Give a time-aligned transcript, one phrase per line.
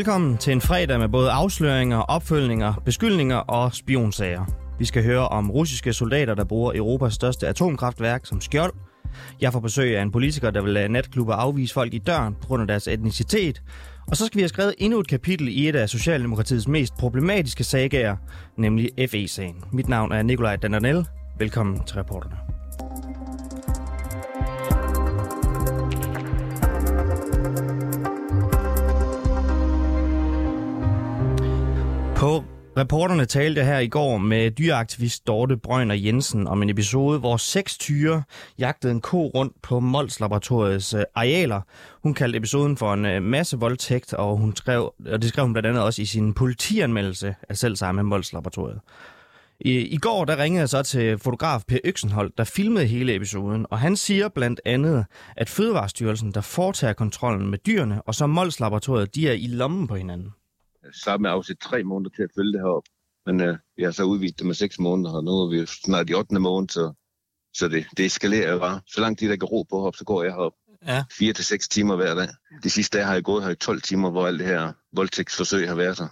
[0.00, 4.44] Velkommen til en fredag med både afsløringer, opfølgninger, beskyldninger og spionsager.
[4.78, 8.72] Vi skal høre om russiske soldater, der bruger Europas største atomkraftværk som skjold.
[9.40, 12.46] Jeg får besøg af en politiker, der vil lade natklubber afvise folk i døren på
[12.46, 13.62] grund af deres etnicitet.
[14.06, 17.64] Og så skal vi have skrevet endnu et kapitel i et af Socialdemokratiets mest problematiske
[17.64, 18.16] sagager,
[18.56, 19.64] nemlig FE-sagen.
[19.72, 21.06] Mit navn er Nikolaj Dandanel.
[21.38, 22.36] Velkommen til reporterne.
[32.20, 32.44] På
[32.78, 37.78] reporterne talte her i går med dyreaktivist Dorte Brøgner Jensen om en episode, hvor seks
[37.78, 38.22] tyre
[38.58, 41.60] jagtede en ko rundt på Mols Laboratoriets øh, arealer.
[42.02, 45.52] Hun kaldte episoden for en øh, masse voldtægt, og, hun skrev, og det skrev hun
[45.52, 48.80] blandt andet også i sin politianmeldelse af selv samme Mols Laboratoriet.
[49.60, 53.66] I, I går der ringede jeg så til fotograf Per Øksenholt, der filmede hele episoden,
[53.70, 55.04] og han siger blandt andet,
[55.36, 59.86] at Fødevarestyrelsen, der foretager kontrollen med dyrene, og så Mols Laboratoriet, de er i lommen
[59.86, 60.32] på hinanden
[60.92, 62.84] sammen med afsæt tre måneder til at følge det her op.
[63.26, 66.10] Men øh, vi har så udvidet det med seks måneder, og nu er vi snart
[66.10, 66.38] i 8.
[66.38, 66.92] måned, så,
[67.54, 68.80] så det, det eskalerer bare.
[68.86, 70.52] Så langt de der kan ro på op, så går jeg herop.
[70.86, 71.04] Ja.
[71.18, 72.28] Fire til seks timer hver dag.
[72.62, 75.68] De sidste dage har jeg gået her i 12 timer, hvor alt det her voldtægtsforsøg
[75.68, 76.08] har været her.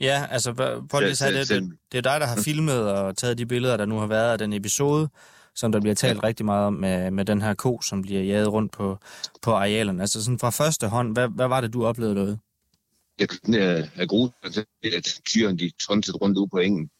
[0.00, 0.54] Ja, altså,
[0.90, 3.86] for det, det, det, det er dig, der har filmet og taget de billeder, der
[3.86, 5.08] nu har været af den episode,
[5.54, 8.52] som der bliver talt rigtig meget om med, med den her ko, som bliver jaget
[8.52, 8.98] rundt på,
[9.42, 10.00] på arealerne.
[10.00, 12.38] Altså sådan fra første hånd, hvad, hvad var det, du oplevede derude?
[13.18, 13.28] Jeg
[13.60, 14.30] af, af grus,
[14.82, 16.90] at tyren de tonsede rundt ud på engen.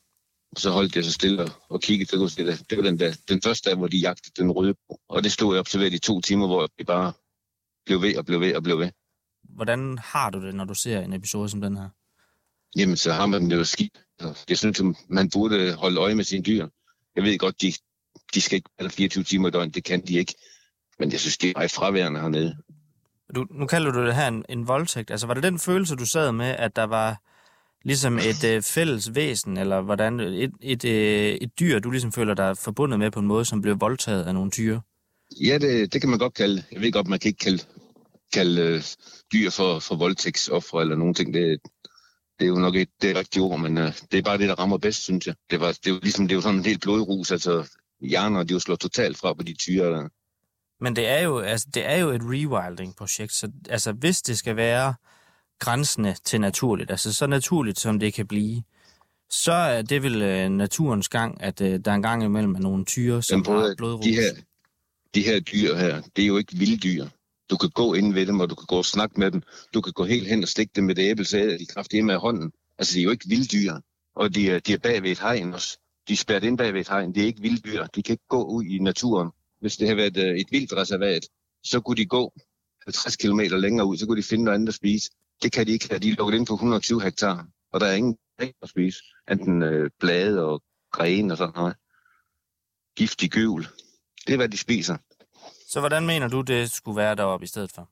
[0.53, 2.71] Og så holdt jeg så stille og kiggede, det.
[2.71, 4.75] Det var den, der, den første dag, hvor de jagtede den røde
[5.09, 7.12] Og det stod jeg observeret i to timer, hvor jeg bare
[7.87, 8.91] blev ved og blev ved og blev ved.
[9.43, 11.89] Hvordan har du det, når du ser en episode som den her?
[12.77, 14.01] Jamen, så har man det jo skidt.
[14.49, 16.69] Jeg synes, man burde holde øje med sine dyr.
[17.17, 17.73] Jeg ved godt, de,
[18.34, 19.71] de skal ikke være 24 timer i døgn.
[19.71, 20.34] Det kan de ikke.
[20.99, 22.56] Men jeg synes, det er fraværende hernede.
[23.35, 25.11] Du, nu kalder du det her en, en voldtægt.
[25.11, 27.23] Altså, var det den følelse, du sad med, at der var
[27.85, 32.35] ligesom et øh, fælles væsen, eller hvordan et, et, øh, et dyr, du ligesom føler
[32.35, 34.81] dig forbundet med på en måde, som blev voldtaget af nogle tyre?
[35.41, 36.62] Ja, det, det kan man godt kalde.
[36.73, 37.65] Jeg ved godt, man kan ikke kalde,
[38.33, 38.83] kalde øh,
[39.33, 41.35] dyr for, for voldtægtsoffre eller nogen ting.
[41.35, 41.61] Det,
[42.39, 44.55] det er jo nok ikke det rigtige ord, men øh, det er bare det, der
[44.55, 45.35] rammer bedst, synes jeg.
[45.51, 47.71] Det var, det var ligesom, det var sådan en helt blodrus, altså
[48.01, 50.09] hjerner, de jo slået totalt fra på de tyre, der,
[50.84, 54.56] men det er jo, altså, det er jo et rewilding-projekt, så altså, hvis det skal
[54.56, 54.95] være
[55.59, 58.62] grænsende til naturligt, altså så naturligt som det kan blive,
[59.31, 62.59] så er det vel uh, naturens gang, at uh, der er en gang imellem er
[62.59, 64.05] nogle tyre, som Jamen, har blodrus.
[64.05, 64.33] De her,
[65.15, 67.06] de her dyr her, det er jo ikke vilde dyr.
[67.50, 69.43] Du kan gå ind ved dem, og du kan gå og snakke med dem.
[69.75, 72.17] Du kan gå helt hen og stikke dem med det æble, så de kraftige med
[72.17, 72.53] hånden.
[72.78, 73.73] Altså, de er jo ikke vilde dyr.
[74.17, 75.78] Og de er, de er bag ved et hegn også.
[76.09, 77.15] De er spærret ind bag ved et hegn.
[77.15, 77.87] Det er ikke vilde dyr.
[77.87, 79.31] De kan ikke gå ud i naturen
[79.64, 81.28] hvis det havde været øh, et vildt reservat,
[81.62, 82.32] så kunne de gå
[82.82, 85.10] 50 km længere ud, så kunne de finde noget andet at spise.
[85.42, 85.98] Det kan de ikke have.
[85.98, 88.16] De er lukket ind på 120 hektar, og der er ingen
[88.62, 88.98] at spise,
[89.30, 91.75] enten øh, blade og grene og sådan noget.
[92.97, 93.66] Giftig gøvl.
[94.26, 94.97] Det er, hvad de spiser.
[95.69, 97.91] Så hvordan mener du, det skulle være deroppe i stedet for?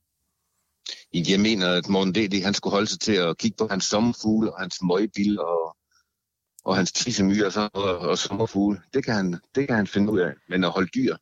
[1.14, 2.42] Jeg mener, at Morten D.D.
[2.42, 5.76] han skulle holde sig til at kigge på hans sommerfugle og hans møgbil og,
[6.64, 8.82] og hans tissemyre og, og, og sommerfugle.
[8.94, 10.32] Det kan, han, det kan han finde ud af.
[10.48, 11.16] Men at holde dyr,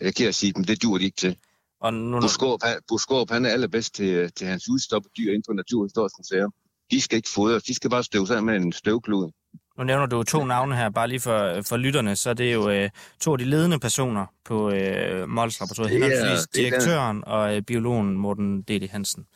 [0.00, 1.36] jeg kan sige, men det dur de ikke til.
[1.80, 2.20] Og nu...
[2.20, 6.52] Buskorp, han, Buskorp, han er allerbedst til, til hans udstoppet dyr inden for Naturhistorisk Museum.
[6.90, 9.30] De skal ikke fodre, de skal bare støve sig med en støvklud.
[9.78, 12.70] Nu nævner du to navne her, bare lige for, for lytterne, så er det jo
[12.70, 12.90] øh,
[13.20, 17.32] to af de ledende personer på øh, Mols Laboratoriet, henholdsvis direktøren kan...
[17.32, 18.88] og øh, biologen Morten D.D.
[18.90, 19.26] Hansen.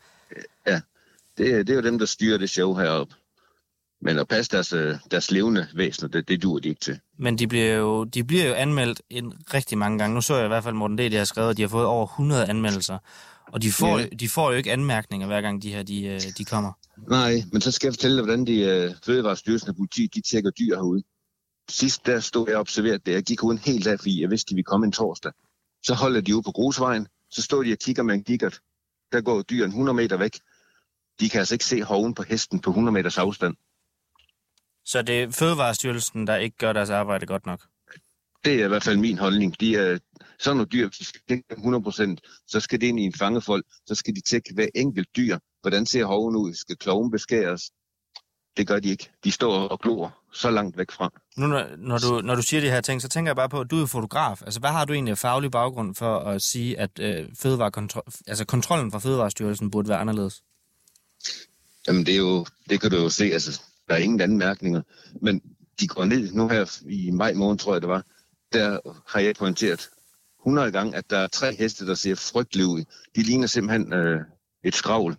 [0.67, 0.81] Ja,
[1.39, 3.15] det, det er jo dem, der styrer det show heroppe.
[4.01, 7.01] Men at passe deres, øh, deres levende væsener, det, det duer de ikke til.
[7.19, 10.15] Men de bliver, jo, de bliver jo anmeldt en rigtig mange gange.
[10.15, 11.87] Nu så jeg i hvert fald Morten D., de har skrevet, at de har fået
[11.87, 12.99] over 100 anmeldelser.
[13.53, 14.07] Og de får, ja.
[14.07, 16.73] de får jo ikke anmærkninger, hver gang de her de, øh, de kommer.
[17.09, 20.51] Nej, men så skal jeg fortælle dig, hvordan de uh, Fødevarestyrelsen og politi, de tjekker
[20.51, 21.03] dyr herude.
[21.71, 23.13] Sidst der stod jeg observeret det.
[23.13, 25.33] Jeg gik ud en hel dag, fordi jeg vidste, at vi kom en torsdag.
[25.83, 27.07] Så holder de ude på grusvejen.
[27.31, 28.61] Så står de og kigger med en giggert.
[29.13, 30.39] Der går dyren 100 meter væk.
[31.21, 33.55] De kan altså ikke se hoven på hesten på 100 meters afstand.
[34.89, 37.61] Så det er Fødevarestyrelsen, der ikke gør deres arbejde godt nok?
[38.45, 39.61] Det er i hvert fald min holdning.
[39.61, 39.99] De er,
[40.39, 43.65] sådan nogle dyr, hvis de skal 100%, så skal det ind i en fangefold.
[43.87, 45.39] Så skal de tjekke hver enkelt dyr.
[45.61, 46.55] Hvordan ser hoven ud?
[46.55, 47.63] Skal kloven beskæres?
[48.57, 49.11] Det gør de ikke.
[49.25, 51.11] De står og glor så langt væk fra.
[51.37, 51.47] Nu,
[51.77, 53.83] når, du, når du siger de her ting, så tænker jeg bare på, at du
[53.83, 54.43] er fotograf.
[54.43, 58.45] Altså, hvad har du egentlig af faglig baggrund for at sige, at øh, fødevarekontrol, altså,
[58.45, 60.43] kontrollen fra Fødevarestyrelsen burde være anderledes?
[61.89, 63.25] Jamen, det, er jo, det kan du jo se.
[63.25, 64.83] Altså, der er ingen anmærkninger.
[65.23, 65.43] Men
[65.81, 68.05] de går ned nu her i maj måned, tror jeg det var.
[68.53, 69.91] Der har jeg pointeret
[70.41, 72.85] 100 gange, at der er tre heste, der ser frygtelige ud.
[73.17, 74.21] De ligner simpelthen øh,
[74.65, 75.17] et skravl.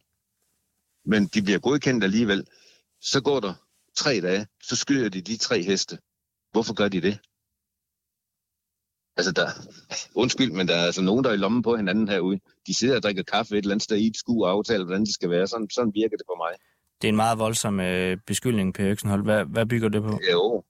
[1.05, 2.47] men de bliver godkendt alligevel.
[3.01, 3.53] Så går der
[3.95, 5.97] tre dage, så skyder de de tre heste.
[6.51, 7.19] Hvorfor gør de det?
[9.17, 9.47] Altså, der,
[10.15, 12.39] undskyld, men der er altså nogen, der er i lommen på hinanden herude.
[12.67, 15.05] De sidder og drikker kaffe et eller andet sted i et skue og aftaler, hvordan
[15.05, 15.47] det skal være.
[15.47, 16.53] Sådan, sådan virker det på mig.
[17.01, 19.23] Det er en meget voldsom øh, beskyldning, Per Øksenhold.
[19.23, 20.19] Hvad, hvad bygger det på?
[20.31, 20.63] Jo.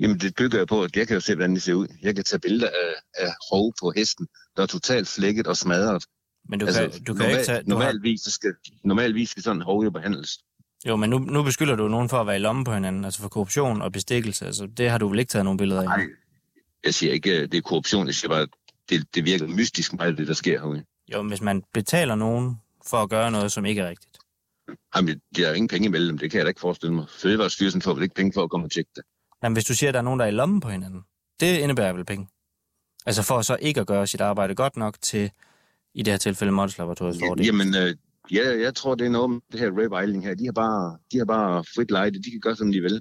[0.00, 1.88] Jamen, det bygger jeg på, at jeg kan jo se, hvordan det ser ud.
[2.02, 4.26] Jeg kan tage billeder af, af hov på hesten,
[4.56, 6.04] der er totalt flækket og smadret.
[6.48, 7.62] Men du kan, altså, du kan normal, ikke tage...
[7.62, 8.30] Du normalvis, har...
[8.30, 10.30] skal, normalvis skal sådan en hov jo behandles.
[10.86, 13.20] Jo, men nu, nu beskylder du nogen for at være i lommen på hinanden, altså
[13.20, 14.46] for korruption og bestikkelse.
[14.46, 15.86] Altså, det har du vel ikke taget nogen billeder af?
[15.86, 16.06] Nej,
[16.84, 18.06] jeg siger ikke, at det er korruption.
[18.06, 18.46] Jeg siger bare,
[18.88, 20.84] det, det virker mystisk meget, det der sker herude.
[21.12, 22.56] Jo, hvis man betaler nogen
[22.86, 24.09] for at gøre noget, som ikke er rigtigt.
[24.96, 27.04] Jamen, der er ingen penge imellem, det kan jeg da ikke forestille mig.
[27.08, 29.04] Fødevarestyrelsen får vel ikke penge for at komme og tjekke det.
[29.42, 31.02] Jamen, hvis du siger, at der er nogen, der er i lommen på hinanden,
[31.40, 32.28] det indebærer vel penge?
[33.06, 35.30] Altså for så ikke at gøre sit arbejde godt nok til,
[35.94, 37.46] i det her tilfælde, Laboratoriets fordel?
[37.46, 37.94] Jamen, øh,
[38.32, 40.34] ja, jeg tror, det er noget med det her Rap Island her.
[40.34, 42.22] De har bare, de har bare frit lejde.
[42.22, 43.00] De kan gøre, som de vil.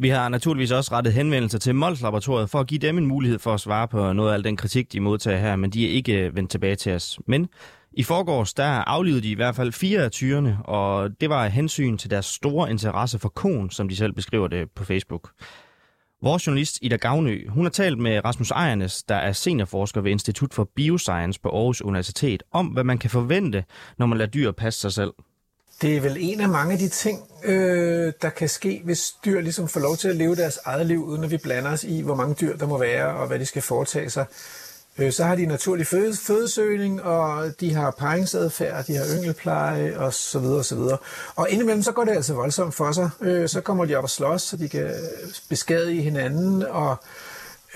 [0.00, 3.38] Vi har naturligvis også rettet henvendelser til Mols Laboratoriet for at give dem en mulighed
[3.38, 5.90] for at svare på noget af al den kritik, de modtager her, men de er
[5.90, 7.18] ikke vendt tilbage til os.
[7.26, 7.48] Men
[7.98, 11.52] i forgårs, der aflevede de i hvert fald fire af tyrene, og det var af
[11.52, 15.30] hensyn til deres store interesse for kon, som de selv beskriver det på Facebook.
[16.22, 20.54] Vores journalist Ida Gavnø, hun har talt med Rasmus Ejernes, der er seniorforsker ved Institut
[20.54, 23.64] for Bioscience på Aarhus Universitet, om hvad man kan forvente,
[23.98, 25.12] når man lader dyr passe sig selv.
[25.82, 29.40] Det er vel en af mange af de ting, øh, der kan ske, hvis dyr
[29.40, 32.02] ligesom får lov til at leve deres eget liv, uden at vi blander os i,
[32.02, 34.26] hvor mange dyr der må være, og hvad de skal foretage sig.
[34.98, 40.38] Øh, så har de naturlig fødesøgning, og de har paringsadfærd, de har yngelpleje og så
[40.38, 40.98] videre og så videre.
[41.36, 43.10] Og indimellem så går det altså voldsomt for sig.
[43.20, 44.90] Øh, så kommer de op og slås, så de kan
[45.48, 46.96] beskadige hinanden, og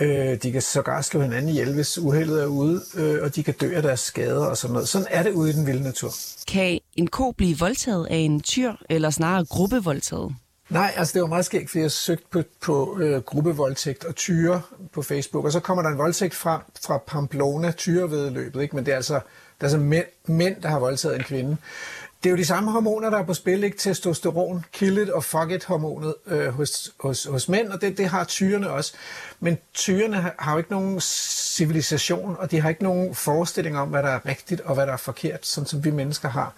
[0.01, 3.55] øh, de kan sågar slå hinanden ihjel, hvis uheldet er ude, øh, og de kan
[3.61, 4.89] dø af deres skader og sådan noget.
[4.89, 6.11] Sådan er det ude i den vilde natur.
[6.49, 10.35] Kan en ko blive voldtaget af en tyr, eller snarere gruppevoldtaget?
[10.73, 14.63] Nej, altså det var meget skægt, fordi jeg søgte på, på øh, gruppevoldtægt og tyre
[14.93, 18.77] på Facebook, og så kommer der en voldtægt frem fra Pamplona, tyrevedløbet, ikke?
[18.77, 19.21] men det er altså, det
[19.61, 21.57] er altså mænd, mænd, der har voldtaget en kvinde.
[22.23, 23.79] Det er jo de samme hormoner, der er på spil, ikke?
[23.79, 28.09] Testosteron, kill it og fuck it hormonet øh, hos, hos, hos mænd, og det, det
[28.09, 28.93] har tyrene også.
[29.41, 33.89] Men tyrene har, har jo ikke nogen civilisation, og de har ikke nogen forestilling om,
[33.89, 36.55] hvad der er rigtigt og hvad der er forkert, sådan som vi mennesker har.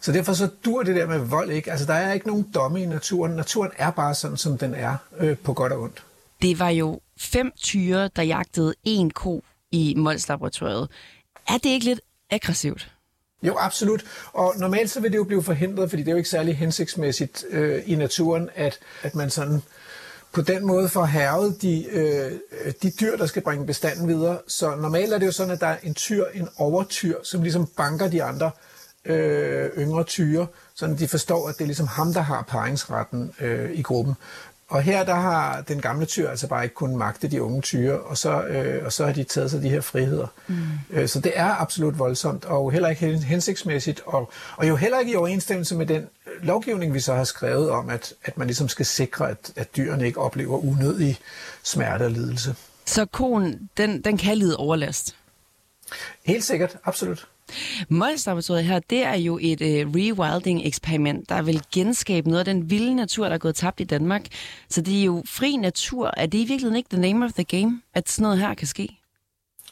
[0.00, 1.70] Så derfor så dur det der med vold ikke.
[1.70, 3.32] Altså der er ikke nogen domme i naturen.
[3.32, 6.04] Naturen er bare sådan, som den er, øh, på godt og ondt.
[6.42, 10.88] Det var jo fem tyre, der jagtede en ko i Mols Laboratoriet.
[11.48, 12.00] Er det ikke lidt
[12.30, 12.90] aggressivt?
[13.42, 14.04] Jo, absolut.
[14.32, 17.44] Og normalt så vil det jo blive forhindret, fordi det er jo ikke særlig hensigtsmæssigt
[17.50, 19.62] øh, i naturen, at, at man sådan
[20.32, 22.32] på den måde får hervet de, øh,
[22.82, 24.38] de dyr, der skal bringe bestanden videre.
[24.46, 27.66] Så normalt er det jo sådan, at der er en tyr, en overtyr, som ligesom
[27.66, 28.50] banker de andre
[29.04, 33.70] øh, yngre tyre, så de forstår, at det er ligesom ham, der har paringsretten øh,
[33.70, 34.14] i gruppen.
[34.68, 38.00] Og her der har den gamle tyr altså bare ikke kunnet magte de unge tyre,
[38.00, 40.26] og så, øh, og så har de taget sig de her friheder.
[40.46, 40.56] Mm.
[40.90, 45.12] Øh, så det er absolut voldsomt, og heller ikke hensigtsmæssigt, og, og jo heller ikke
[45.12, 46.06] i overensstemmelse med den
[46.42, 50.06] lovgivning, vi så har skrevet om, at, at man ligesom skal sikre, at, at dyrene
[50.06, 51.18] ikke oplever unødig
[51.62, 52.54] smerte og lidelse.
[52.86, 55.16] Så konen, den, den kan lide overlast?
[56.24, 57.28] Helt sikkert, absolut.
[57.88, 62.94] Molslaboratoriet her, det er jo et øh, rewilding-eksperiment, der vil genskabe noget af den vilde
[62.94, 64.26] natur, der er gået tabt i Danmark.
[64.68, 66.12] Så det er jo fri natur.
[66.16, 68.66] Er det i virkeligheden ikke the name of the game, at sådan noget her kan
[68.66, 68.98] ske?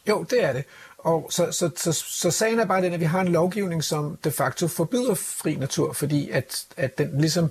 [0.09, 0.65] Jo, det er det.
[0.99, 4.19] Og så, så, så, så sagen er bare den, at vi har en lovgivning, som
[4.25, 7.51] de facto forbyder fri natur, fordi at, at den ligesom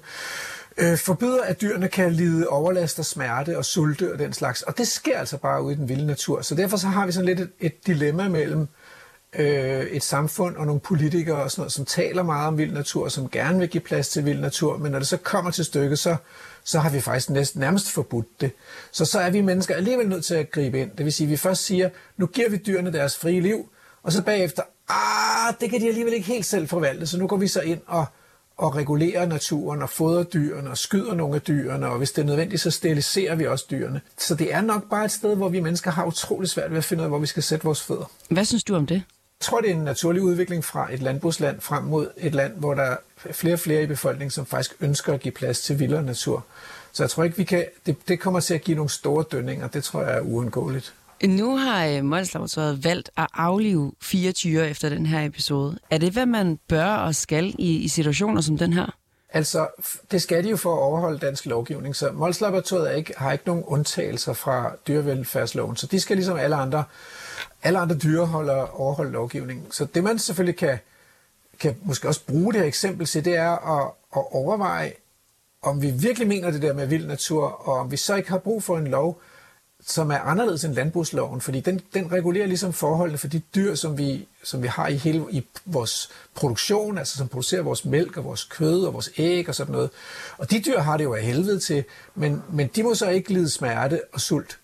[0.78, 4.62] øh, forbyder, at dyrene kan lide overlast og smerte og sulte og den slags.
[4.62, 6.42] Og det sker altså bare ude i den vilde natur.
[6.42, 8.68] Så derfor så har vi sådan lidt et, et dilemma mellem øh,
[9.38, 13.10] øh, et samfund og nogle politikere og sådan noget, som taler meget om vild natur,
[13.10, 16.00] som gerne vil give plads til vild natur, men når det så kommer til stykket,
[16.00, 16.16] så,
[16.64, 18.52] så har vi faktisk næsten nærmest forbudt det.
[18.92, 20.92] Så så er vi mennesker alligevel nødt til at gribe ind.
[20.98, 23.70] Det vil sige, at vi først siger, nu giver vi dyrene deres frie liv,
[24.04, 27.38] og så bagefter, ah, det kan de alligevel ikke helt selv forvalte, så nu går
[27.38, 28.06] vi så ind og,
[28.58, 32.26] og regulerer naturen og fodrer dyrene og skyder nogle af dyrene, og hvis det er
[32.26, 34.02] nødvendigt, så steriliserer vi også dyrene.
[34.18, 36.84] Så det er nok bare et sted, hvor vi mennesker har utrolig svært ved at
[36.84, 38.12] finde ud af, hvor vi skal sætte vores fødder.
[38.30, 39.04] Hvad synes du om det?
[39.40, 42.74] Jeg tror, det er en naturlig udvikling fra et landbrugsland frem mod et land, hvor
[42.74, 42.98] der er
[43.32, 46.46] flere og flere i befolkningen, som faktisk ønsker at give plads til vildere natur.
[46.92, 49.68] Så jeg tror ikke, vi kan, det, det kommer til at give nogle store dønninger.
[49.68, 50.94] Det tror jeg er uundgåeligt.
[51.24, 55.80] Nu har øh, valgt at aflive fire tyre efter den her episode.
[55.90, 58.96] Er det, hvad man bør og skal i, i situationer som den her?
[59.36, 59.68] Altså,
[60.12, 63.64] det skal de jo for at overholde dansk lovgivning, så Molslaboratoriet ikke, har ikke nogen
[63.64, 66.84] undtagelser fra dyrevelfærdsloven, så de skal ligesom alle andre
[67.64, 69.72] alle andre dyreholdere overholde lovgivningen.
[69.72, 70.78] Så det man selvfølgelig kan
[71.60, 74.94] kan måske også bruge det her eksempel til, det er at, at overveje,
[75.62, 78.38] om vi virkelig mener det der med vild natur, og om vi så ikke har
[78.38, 79.22] brug for en lov,
[79.88, 83.98] som er anderledes end landbrugsloven, fordi den, den regulerer ligesom forholdene for de dyr, som
[83.98, 88.24] vi, som vi har i hele i vores produktion, altså som producerer vores mælk og
[88.24, 89.90] vores kød og vores æg og sådan noget.
[90.38, 91.84] Og de dyr har det jo af helvede til,
[92.16, 94.58] men, men de må så ikke lide smerte og sult.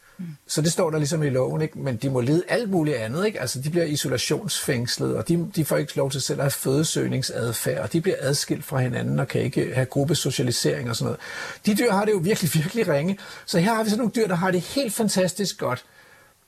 [0.47, 1.79] Så det står der ligesom i loven, ikke?
[1.79, 3.25] men de må lide alt muligt andet.
[3.25, 3.41] Ikke?
[3.41, 7.81] Altså, de bliver isolationsfængslet, og de, de får ikke lov til selv at have fødesøgningsadfærd,
[7.81, 11.19] og de bliver adskilt fra hinanden og kan ikke have gruppesocialisering og sådan noget.
[11.65, 13.17] De dyr har det jo virkelig, virkelig ringe.
[13.45, 15.85] Så her har vi sådan nogle dyr, der har det helt fantastisk godt.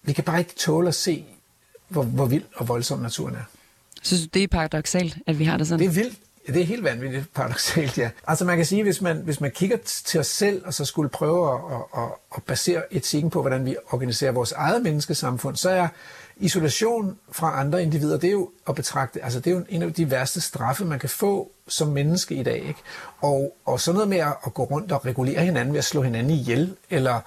[0.03, 1.25] Vi kan bare ikke tåle at se,
[1.87, 3.43] hvor, hvor vild og voldsom naturen er.
[4.01, 5.79] Synes du, det er paradoxalt, at vi har det sådan?
[5.79, 6.17] Det er vildt.
[6.47, 8.09] Ja, det er helt vanvittigt paradoxalt, ja.
[8.27, 11.09] Altså man kan sige, hvis man, hvis man kigger til os selv, og så skulle
[11.09, 15.87] prøve at, at, at basere etikken på, hvordan vi organiserer vores eget menneskesamfund, så er
[16.37, 19.93] isolation fra andre individer, det er jo at betragte, altså det er jo en af
[19.93, 22.57] de værste straffe, man kan få som menneske i dag.
[22.57, 22.79] Ikke?
[23.21, 26.01] Og, og sådan noget med at, at gå rundt og regulere hinanden ved at slå
[26.01, 27.19] hinanden ihjel, eller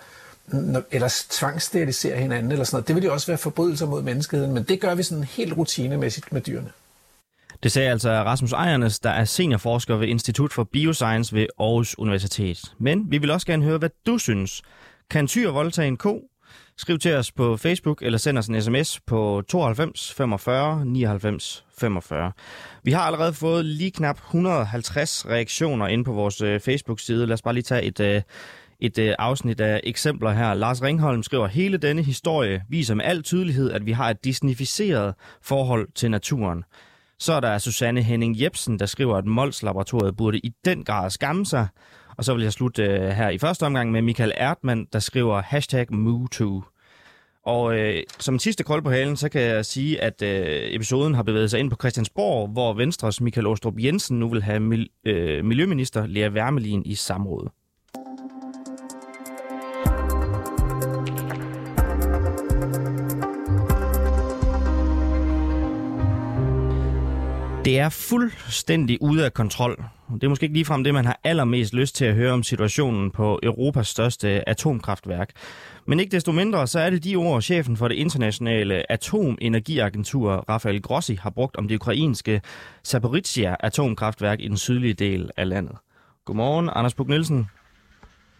[0.91, 2.89] eller tvangssterilisere hinanden, eller sådan noget.
[2.89, 6.33] Det vil jo også være forbrydelser mod menneskeheden, men det gør vi sådan helt rutinemæssigt
[6.33, 6.71] med dyrene.
[7.67, 12.75] Det sagde altså Rasmus Ejernes, der er seniorforsker ved Institut for Bioscience ved Aarhus Universitet.
[12.79, 14.63] Men vi vil også gerne høre, hvad du synes.
[15.11, 16.23] Kan tyr voldtage en ko?
[16.77, 22.33] Skriv til os på Facebook eller send os en sms på 92 45 99 45.
[22.83, 27.27] Vi har allerede fået lige knap 150 reaktioner ind på vores øh, Facebook-side.
[27.27, 28.23] Lad os bare lige tage et, øh,
[28.81, 30.55] et øh, afsnit af eksempler her.
[30.55, 35.15] Lars Ringholm skriver, hele denne historie viser med al tydelighed, at vi har et disnificeret
[35.43, 36.65] forhold til naturen.
[37.19, 41.47] Så er der Susanne Henning Jebsen, der skriver, at Mols-laboratoriet burde i den grad skamme
[41.47, 41.69] sig.
[42.17, 45.43] Og så vil jeg slutte øh, her i første omgang med Michael Erdmann, der skriver
[45.43, 46.63] hashtag MooToo.
[47.47, 51.23] Og øh, som sidste kold på halen, så kan jeg sige, at øh, episoden har
[51.23, 55.45] bevæget sig ind på Christiansborg, hvor Venstres Michael Åstrup Jensen nu vil have mil, øh,
[55.45, 57.49] Miljøminister Lea Wermelin i samråd.
[67.67, 69.85] Det er fuldstændig ude af kontrol.
[70.15, 73.11] Det er måske ikke ligefrem det, man har allermest lyst til at høre om situationen
[73.11, 75.31] på Europas største atomkraftværk.
[75.87, 80.83] Men ikke desto mindre, så er det de ord, chefen for det internationale atomenergiagentur, Rafael
[80.83, 82.41] Grossi, har brugt om det ukrainske
[82.85, 85.77] Zaporizhia atomkraftværk i den sydlige del af landet.
[86.25, 87.47] Godmorgen, Anders Puk Nielsen.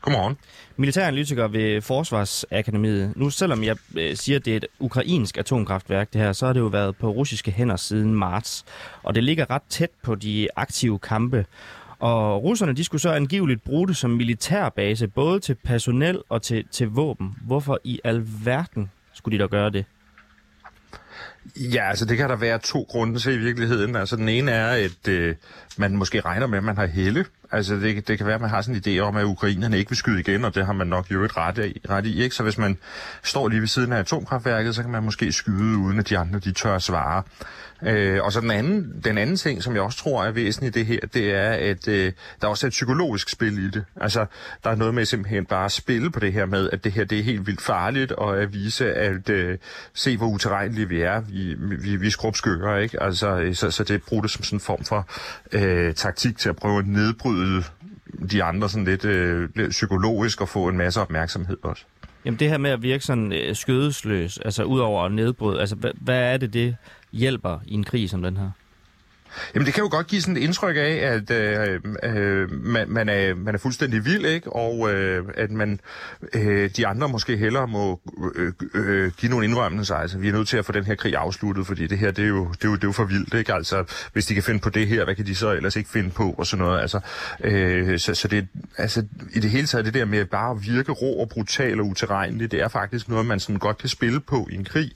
[0.07, 0.37] Godmorgen.
[0.77, 3.13] Militæranalytiker ved Forsvarsakademiet.
[3.17, 6.53] Nu selvom jeg øh, siger, at det er et ukrainsk atomkraftværk, det her, så har
[6.53, 8.65] det jo været på russiske hænder siden marts.
[9.03, 11.47] Og det ligger ret tæt på de aktive kampe.
[11.99, 16.65] Og russerne, de skulle så angiveligt bruge det som militærbase, både til personel og til,
[16.71, 17.35] til våben.
[17.47, 19.85] Hvorfor i alverden skulle de da gøre det?
[21.57, 23.97] Ja, altså det kan der være to grunde til i virkeligheden.
[23.97, 25.37] Altså den ene er, at øh,
[25.77, 27.25] man måske regner med, at man har helle.
[27.53, 29.91] Altså det, det kan være, at man har sådan en idé om, at ukrainerne ikke
[29.91, 32.23] vil skyde igen, og det har man nok jo et ret, ret i.
[32.23, 32.35] Ikke?
[32.35, 32.79] Så hvis man
[33.23, 36.39] står lige ved siden af atomkraftværket, så kan man måske skyde, uden at de andre
[36.39, 37.23] de tør at svare.
[37.83, 40.79] Øh, og så den anden, den anden ting, som jeg også tror er væsentligt i
[40.79, 43.85] det her, det er, at øh, der også er et psykologisk spil i det.
[44.01, 44.27] Altså,
[44.65, 47.05] der er noget med simpelthen bare at spille på det her med, at det her
[47.05, 49.59] det er helt vildt farligt, og at vise, at øh,
[49.95, 51.21] se, hvor uterrenlige vi er.
[51.21, 53.03] Vi, vi, vi er skrubskører, ikke?
[53.03, 55.09] Altså, øh, så, så det bruger det som sådan en form for
[55.53, 57.65] øh, taktik til at prøve at nedbryde
[58.31, 61.85] de andre sådan lidt øh, psykologisk og få en masse opmærksomhed også.
[62.25, 65.77] Jamen det her med at virke sådan øh, skødesløs, altså ud over at nedbryde, altså
[65.77, 66.77] hvad, hvad er det, det
[67.17, 68.51] hjælper i en krig som den her?
[69.55, 73.09] Jamen det kan jo godt give sådan et indtryk af, at øh, øh, man, man,
[73.09, 74.53] er, man er fuldstændig vild, ikke?
[74.53, 75.81] og øh, at man
[76.33, 78.01] øh, de andre måske hellere må
[78.35, 79.95] øh, øh, give nogle indrømmelser.
[79.95, 82.25] Altså vi er nødt til at få den her krig afsluttet, fordi det her det
[82.25, 83.35] er jo, det er jo, det er jo for vildt.
[83.35, 83.55] Ikke?
[83.55, 86.11] Altså hvis de kan finde på det her, hvad kan de så ellers ikke finde
[86.11, 86.81] på og sådan noget.
[86.81, 87.01] Altså,
[87.45, 89.05] øh, så, så det altså
[89.35, 92.53] i det hele taget det der med at bare virke rå og brutal og uterrenelig,
[92.53, 94.91] det er faktisk noget, man sådan godt kan spille på i en krig.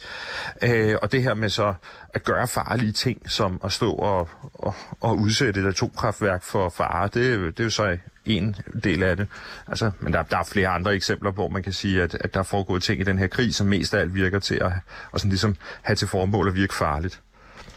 [0.62, 1.74] Øh, og det her med så
[2.14, 7.04] at gøre farlige ting, som at stå og, og, og udsætte et atomkraftværk for fare,
[7.04, 7.14] det,
[7.56, 9.26] det er jo så en del af det.
[9.66, 12.40] Altså, men der, der er flere andre eksempler, hvor man kan sige, at, at der
[12.40, 14.72] er foregået ting i den her krig, som mest af alt virker til at
[15.12, 17.20] og sådan ligesom have til formål at virke farligt.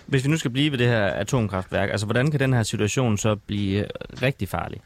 [0.06, 3.18] Hvis vi nu skal blive ved det her atomkraftværk, altså hvordan kan den her situation
[3.18, 3.86] så blive
[4.22, 4.82] rigtig farlig?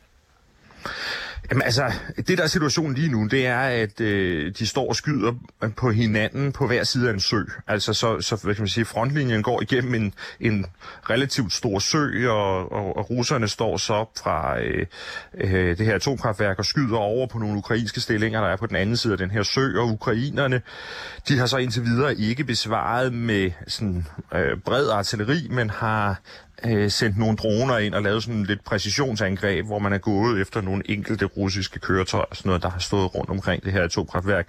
[1.50, 1.92] Jamen altså,
[2.28, 5.34] det der er situationen lige nu, det er, at øh, de står og skyder
[5.78, 7.42] på hinanden på hver side af en sø.
[7.68, 10.66] Altså, så, så hvad kan man sige, frontlinjen går igennem en, en
[11.10, 14.86] relativt stor sø, og, og, og russerne står så op fra øh,
[15.34, 18.76] øh, det her atomkraftværk og skyder over på nogle ukrainske stillinger, der er på den
[18.76, 20.62] anden side af den her sø, og ukrainerne,
[21.28, 26.22] de har så indtil videre ikke besvaret med sådan øh, bred artilleri, men har
[26.66, 30.62] øh, sendt nogle droner ind og lavet sådan lidt præcisionsangreb, hvor man er gået efter
[30.62, 34.48] nogle enkelte russiske køretøjer, sådan noget, der har stået rundt omkring det her atomkraftværk.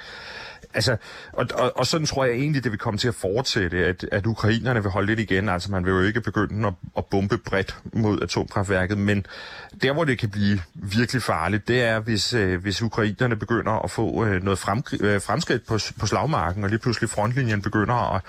[0.75, 0.97] Altså,
[1.33, 4.27] og, og, og sådan tror jeg egentlig, det vil komme til at fortsætte, at, at
[4.27, 5.49] ukrainerne vil holde lidt igen.
[5.49, 9.27] Altså, man vil jo ikke begynde at, at bombe bredt mod atomkraftværket, men
[9.83, 13.91] der, hvor det kan blive virkelig farligt, det er, hvis, øh, hvis ukrainerne begynder at
[13.91, 18.23] få øh, noget frem, øh, fremskridt på, på slagmarken, og lige pludselig frontlinjen begynder at,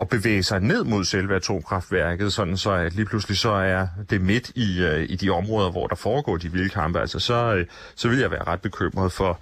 [0.00, 4.20] at bevæge sig ned mod selve atomkraftværket, sådan så at lige pludselig så er det
[4.20, 7.00] midt i, øh, i de områder, hvor der foregår de vilde kampe.
[7.00, 9.40] Altså, så, øh, så vil jeg være ret bekymret for,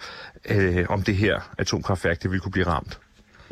[0.48, 2.98] øh, om det her atomkraftværk det vil kunne blive ramt.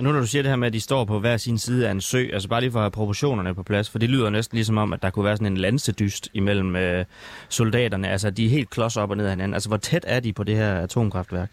[0.01, 1.89] Og nu når du siger det her med, at de står på hver sin side
[1.89, 4.31] af en sø, altså bare lige for at have proportionerne på plads, for det lyder
[4.31, 7.05] næsten ligesom om, at der kunne være sådan en lansedyst imellem øh,
[7.49, 8.09] soldaterne.
[8.09, 9.55] Altså de er helt klods op og ned af hinanden.
[9.55, 11.51] Altså hvor tæt er de på det her atomkraftværk?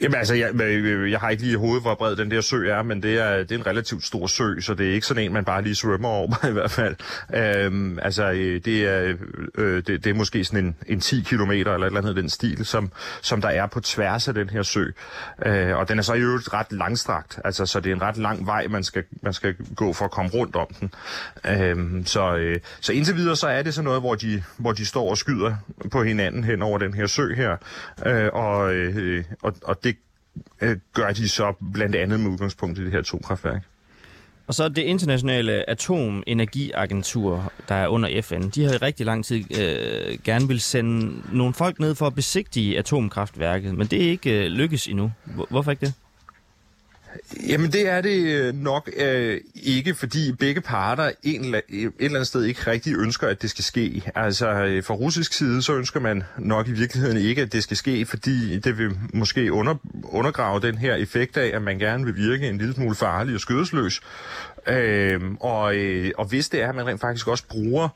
[0.00, 2.68] Jamen altså, jeg, øh, jeg har ikke lige i hovedet, hvor bred den der sø
[2.70, 5.22] er, men det er, det er en relativt stor sø, så det er ikke sådan
[5.22, 6.96] en, man bare lige svømmer over i hvert fald.
[7.34, 9.16] Øhm, altså, øh, det er, øh,
[9.58, 12.28] øh, det, det er måske sådan en, en 10 km eller et eller andet den
[12.28, 12.92] stil, som,
[13.22, 14.84] som der er på tværs af den her sø.
[15.46, 18.16] Øh, og den er så i øvrigt ret langstrakt, altså, så det er en ret
[18.16, 20.92] lang vej, man skal, man skal gå for at komme rundt om den.
[21.46, 24.86] Øhm, så, øh, så indtil videre, så er det sådan noget, hvor de, hvor de
[24.86, 25.56] står og skyder
[25.90, 27.56] på hinanden hen over den her sø her,
[28.06, 29.96] øh, og, øh, og, og det
[30.60, 33.62] øh, gør de så blandt andet med udgangspunkt i det her atomkraftværk.
[34.46, 39.60] Og så det internationale atomenergiagentur, der er under FN, de har i rigtig lang tid
[39.60, 44.44] øh, gerne vil sende nogle folk ned for at besigtige atomkraftværket, men det er ikke
[44.44, 45.12] øh, lykkes endnu.
[45.50, 45.94] Hvorfor ikke det?
[47.48, 49.40] Jamen det er det øh, nok øh,
[49.76, 53.64] ikke, fordi begge parter en, et eller andet sted ikke rigtig ønsker, at det skal
[53.64, 54.02] ske.
[54.14, 57.76] Altså øh, fra russisk side, så ønsker man nok i virkeligheden ikke, at det skal
[57.76, 62.16] ske, fordi det vil måske under, undergrave den her effekt af, at man gerne vil
[62.16, 64.00] virke en lille smule farlig og skødesløs.
[64.66, 67.88] Øh, og, øh, og hvis det er, at man rent faktisk også bruger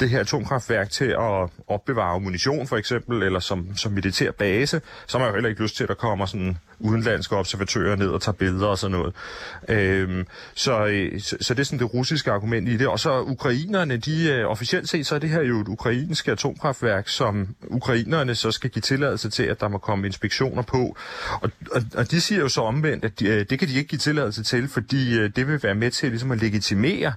[0.00, 5.18] det her atomkraftværk til at opbevare munition for eksempel, eller som, som militær base, så
[5.18, 8.22] har man jo heller ikke lyst til, at der kommer sådan udenlandske observatører ned og
[8.22, 9.14] tager billeder og sådan noget.
[9.68, 12.88] Øhm, så, øh, så, så det er sådan det russiske argument i det.
[12.88, 17.08] Og så ukrainerne, de øh, officielt set, så er det her jo et ukrainsk atomkraftværk,
[17.08, 20.96] som ukrainerne så skal give tilladelse til, at der må komme inspektioner på.
[21.40, 23.88] Og, og, og de siger jo så omvendt, at de, øh, det kan de ikke
[23.88, 27.12] give tilladelse til, fordi øh, det vil være med til ligesom at legitimere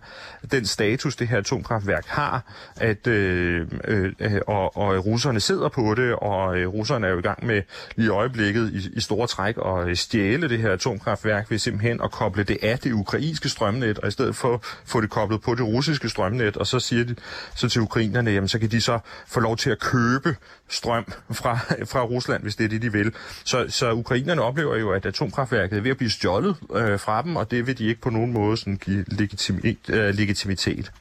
[0.52, 5.96] den status, det her atomkraftværk har, at øh, øh, øh og, og russerne sidder på
[5.96, 7.62] det, og øh, russerne er jo i gang med
[7.96, 12.02] lige i øjeblikket i, i store træk at øh, stjæle det her atomkraftværk ved simpelthen
[12.04, 15.56] at koble det af det ukrainske strømnet, og i stedet for få det koblet på
[15.56, 17.15] det russiske strømnet, og så siger de
[17.56, 20.36] så til ukrainerne, jamen så kan de så få lov til at købe
[20.70, 23.12] strøm fra, fra Rusland, hvis det er det, de vil.
[23.44, 27.36] Så, så ukrainerne oplever jo, at atomkraftværket er ved at blive stjålet øh, fra dem,
[27.36, 30.91] og det vil de ikke på nogen måde sådan give legitimi, øh, legitimitet.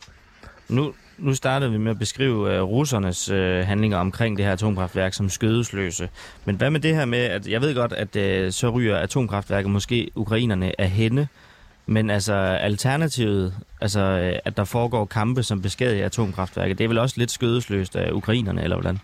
[0.68, 5.14] Nu, nu startede vi med at beskrive uh, russernes uh, handlinger omkring det her atomkraftværk
[5.14, 6.08] som skødesløse.
[6.44, 9.70] Men hvad med det her med, at jeg ved godt, at uh, så ryger atomkraftværket
[9.70, 11.28] måske ukrainerne af hende,
[11.86, 16.98] men altså alternativet, altså øh, at der foregår kampe som beskadiger atomkraftværket, det er vel
[16.98, 18.98] også lidt skødesløst af ukrainerne, eller hvordan?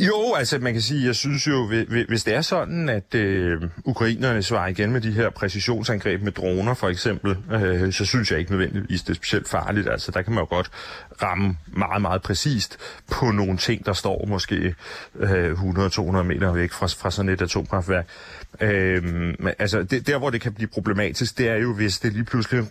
[0.00, 1.66] Jo, altså man kan sige, jeg synes jo,
[2.08, 6.74] hvis det er sådan, at øh, ukrainerne svarer igen med de her præcisionsangreb med droner
[6.74, 9.88] for eksempel, øh, så synes jeg ikke nødvendigvis, det er specielt farligt.
[9.88, 10.70] Altså der kan man jo godt
[11.22, 12.78] ramme meget, meget præcist
[13.10, 14.74] på nogle ting, der står måske
[15.18, 18.06] øh, 100-200 meter væk fra, fra sådan et atomkraftværk.
[18.60, 22.24] Øh, altså det, der, hvor det kan blive problematisk, det er jo, hvis det lige
[22.24, 22.64] pludselig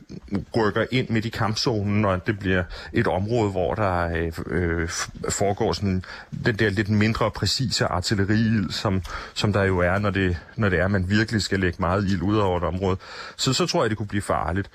[0.55, 4.89] rykker ind midt i kampzonen, og det bliver et område, hvor der øh, øh
[5.29, 6.03] foregår sådan
[6.45, 9.01] den der lidt mindre præcise artilleri, som,
[9.33, 12.03] som der jo er, når det, når det er, at man virkelig skal lægge meget
[12.05, 12.97] ild ud over et område.
[13.37, 14.69] Så, så tror jeg, det kunne blive farligt.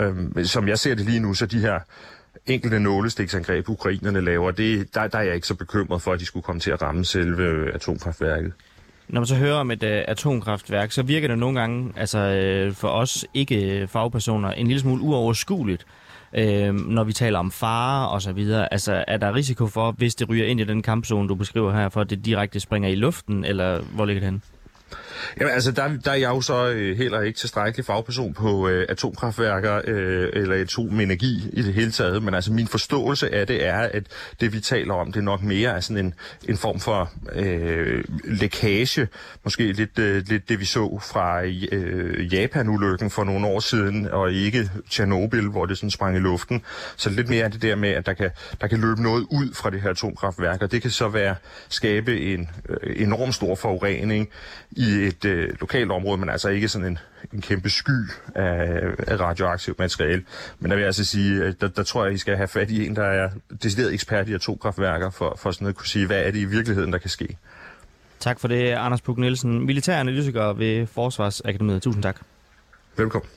[0.00, 1.78] Øhm, som jeg ser det lige nu, så de her
[2.46, 6.24] enkelte nålestiksangreb, ukrainerne laver, det, der, der er jeg ikke så bekymret for, at de
[6.24, 8.52] skulle komme til at ramme selve øh, atomkraftværket.
[9.08, 12.18] Når man så hører om et uh, atomkraftværk, så virker det nogle gange, altså
[12.68, 15.86] uh, for os ikke fagpersoner, en lille smule uoverskueligt,
[16.36, 18.72] øh, når vi taler om fare og så videre.
[18.72, 21.88] Altså er der risiko for, hvis det ryger ind i den kampzone, du beskriver her,
[21.88, 24.40] for at det direkte springer i luften, eller hvor ligger det henne?
[25.40, 28.86] Jamen altså, der, der er jeg jo så øh, heller ikke tilstrækkelig fagperson på øh,
[28.88, 33.78] atomkraftværker øh, eller atomenergi i det hele taget, men altså min forståelse af det er,
[33.78, 34.02] at
[34.40, 36.14] det vi taler om, det er nok mere er sådan en,
[36.48, 39.08] en form for øh, lækage,
[39.44, 44.32] måske lidt, øh, lidt det vi så fra øh, Japan-ulykken for nogle år siden, og
[44.32, 46.62] ikke Tjernobyl, hvor det sådan sprang i luften.
[46.96, 49.70] Så lidt mere det der med, at der kan, der kan løbe noget ud fra
[49.70, 51.34] det her atomkraftværk, og det kan så være
[51.68, 54.28] skabe en øh, enorm stor forurening
[54.70, 56.98] i et øh, lokalt område, men altså ikke sådan en,
[57.32, 60.22] en kæmpe sky af, af radioaktivt materiale.
[60.58, 62.70] Men der vil jeg altså sige, at der, der tror jeg, I skal have fat
[62.70, 63.30] i en, der er
[63.62, 66.92] decideret ekspert i atomkraftværker, for, for sådan at kunne sige, hvad er det i virkeligheden,
[66.92, 67.36] der kan ske.
[68.20, 71.82] Tak for det, Anders Puk Nielsen, militær analytiker ved Forsvarsakademiet.
[71.82, 72.20] Tusind tak.
[72.96, 73.30] Velkommen.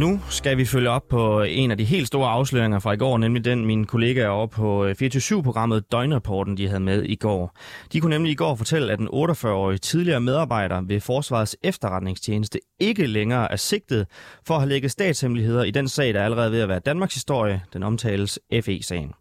[0.00, 3.18] Nu skal vi følge op på en af de helt store afsløringer fra i går,
[3.18, 7.56] nemlig den, mine kollegaer over på øh, 24-7-programmet Døgnrapporten, de havde med i går.
[7.92, 13.06] De kunne nemlig i går fortælle, at den 48-årige tidligere medarbejder ved Forsvarets efterretningstjeneste ikke
[13.06, 14.06] længere er sigtet
[14.46, 17.14] for at have lægget statshemmeligheder i den sag, der er allerede ved at være Danmarks
[17.14, 17.62] historie.
[17.72, 19.12] Den omtales FE-sagen.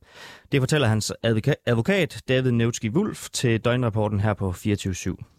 [0.52, 1.14] Det fortæller hans
[1.68, 5.39] advokat David Nevski Wulf til Døgnrapporten her på 24 /7.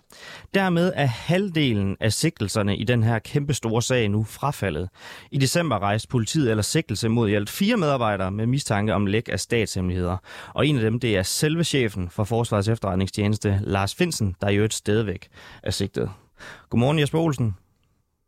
[0.54, 4.88] Dermed er halvdelen af sigtelserne i den her kæmpe store sag nu frafaldet.
[5.30, 9.28] I december rejste politiet eller sigtelse mod i alt fire medarbejdere med mistanke om læk
[9.32, 10.16] af statshemmeligheder.
[10.54, 14.50] Og en af dem, det er selve chefen for Forsvarets efterretningstjeneste, Lars Finsen, der er
[14.50, 15.28] jo et stedvæk
[15.62, 16.10] er sigtet.
[16.70, 17.54] Godmorgen Jesper Olsen.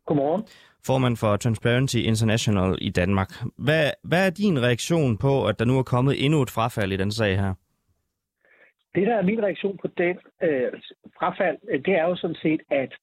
[0.05, 0.43] Godmorgen.
[0.85, 3.43] Formand for Transparency International i Danmark.
[3.57, 6.97] Hvad, hvad er din reaktion på, at der nu er kommet endnu et frafald i
[6.97, 7.53] den sag her?
[8.95, 10.71] Det, der er min reaktion på den øh,
[11.19, 12.93] frafald, øh, det er jo sådan set, at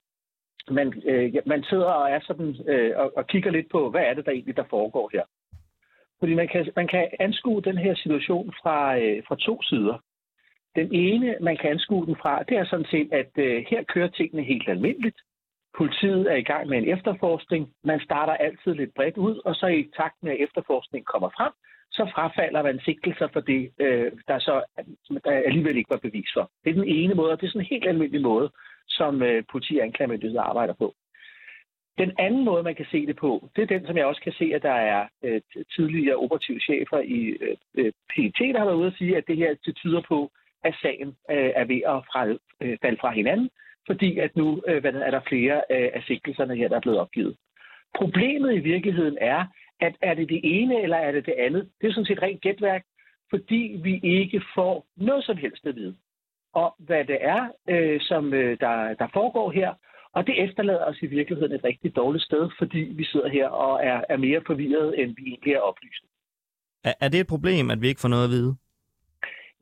[0.71, 4.15] man, øh, man sidder og er sådan øh, og, og kigger lidt på, hvad er
[4.15, 5.25] det der egentlig, der foregår her.
[6.19, 9.99] Fordi man kan, man kan anskue den her situation fra, øh, fra to sider.
[10.77, 14.09] Den ene, man kan anskue den fra, det er sådan set, at øh, her kører
[14.09, 15.21] tingene helt almindeligt.
[15.77, 17.73] Politiet er i gang med en efterforskning.
[17.85, 21.53] Man starter altid lidt bredt ud, og så i takt med, at efterforskningen kommer frem,
[22.01, 24.55] så frafalder man sigtelser for det, øh, der så
[25.25, 26.51] der øh, alligevel ikke var bevis for.
[26.65, 28.51] Det er den ene måde, og det er sådan en helt almindelig måde,
[28.89, 30.95] som øh, politi og anklagemyndighed arbejder på.
[31.99, 34.33] Den anden måde, man kan se det på, det er den, som jeg også kan
[34.33, 35.41] se, at der er øh,
[35.77, 39.37] tidligere operative chefer i øh, øh PET, der har været ude at sige, at det
[39.37, 40.31] her det tyder på,
[40.65, 42.21] at sagen øh, er ved at fra,
[42.63, 43.51] øh, falde fra hinanden,
[43.87, 47.37] fordi at nu øh, er der flere øh, af sigtelserne her, der er blevet opgivet.
[47.95, 49.45] Problemet i virkeligheden er,
[49.81, 51.71] at er det det ene, eller er det det andet?
[51.81, 52.85] Det er sådan set rent gætværk,
[53.31, 55.97] fordi vi ikke får noget som helst at vide
[56.53, 59.75] om, hvad det er, øh, som øh, der, der foregår her.
[60.13, 63.85] Og det efterlader os i virkeligheden et rigtig dårligt sted, fordi vi sidder her og
[63.87, 66.05] er, er mere forvirret, end vi egentlig er oplyst.
[66.85, 68.57] Er, er det et problem, at vi ikke får noget at vide?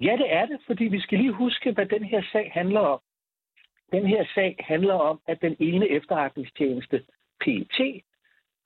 [0.01, 3.01] Ja, det er det, fordi vi skal lige huske, hvad den her sag handler om.
[3.93, 7.03] Den her sag handler om, at den ene efterretningstjeneste,
[7.41, 8.03] PET,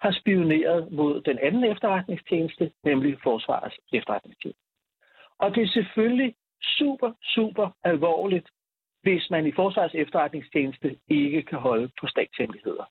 [0.03, 4.63] har spioneret mod den anden efterretningstjeneste, nemlig Forsvarets efterretningstjeneste.
[5.39, 6.35] Og det er selvfølgelig
[6.79, 8.49] super, super alvorligt,
[9.03, 12.85] hvis man i Forsvarets efterretningstjeneste ikke kan holde på statshemmeligheder.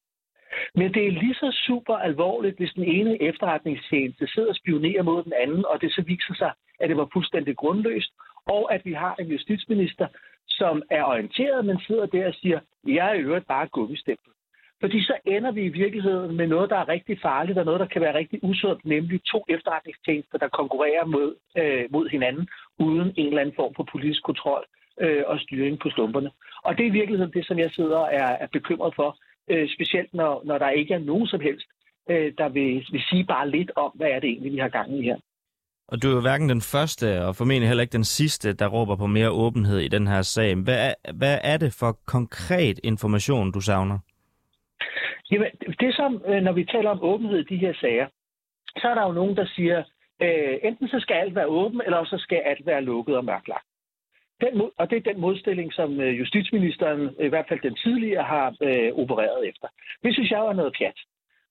[0.76, 5.24] Men det er lige så super alvorligt, hvis den ene efterretningstjeneste sidder og spionerer mod
[5.24, 8.12] den anden, og det så viser sig, at det var fuldstændig grundløst,
[8.46, 10.08] og at vi har en justitsminister,
[10.48, 14.32] som er orienteret, men sidder der og siger, jeg er i øvrigt bare gummistempel.
[14.82, 17.86] Fordi så ender vi i virkeligheden med noget, der er rigtig farligt, og noget, der
[17.94, 22.48] kan være rigtig usundt, nemlig to efterretningstjenester, der konkurrerer mod, øh, mod hinanden,
[22.80, 24.64] uden en eller anden form for politisk kontrol
[25.02, 26.32] øh, og styring på stumperne.
[26.66, 29.10] Og det er i virkeligheden det, som jeg sidder og er, er bekymret for,
[29.52, 31.68] øh, specielt når, når der ikke er nogen som helst,
[32.10, 35.00] øh, der vil, vil sige bare lidt om, hvad er det egentlig, vi har gang
[35.00, 35.18] i her.
[35.88, 38.96] Og du er jo hverken den første, og formentlig heller ikke den sidste, der råber
[38.96, 40.56] på mere åbenhed i den her sag.
[40.56, 44.00] Hvad er, hvad er det for konkret information, du savner?
[45.32, 48.08] Jamen, det som, øh, når vi taler om åbenhed i de her sager,
[48.78, 49.84] så er der jo nogen, der siger,
[50.22, 53.66] øh, enten så skal alt være åben, eller så skal alt være lukket og mørklagt.
[54.42, 58.56] Den, og det er den modstilling, som øh, justitsministeren, i hvert fald den tidligere, har
[58.62, 59.68] øh, opereret efter.
[60.04, 61.00] Det synes jeg er noget pjat.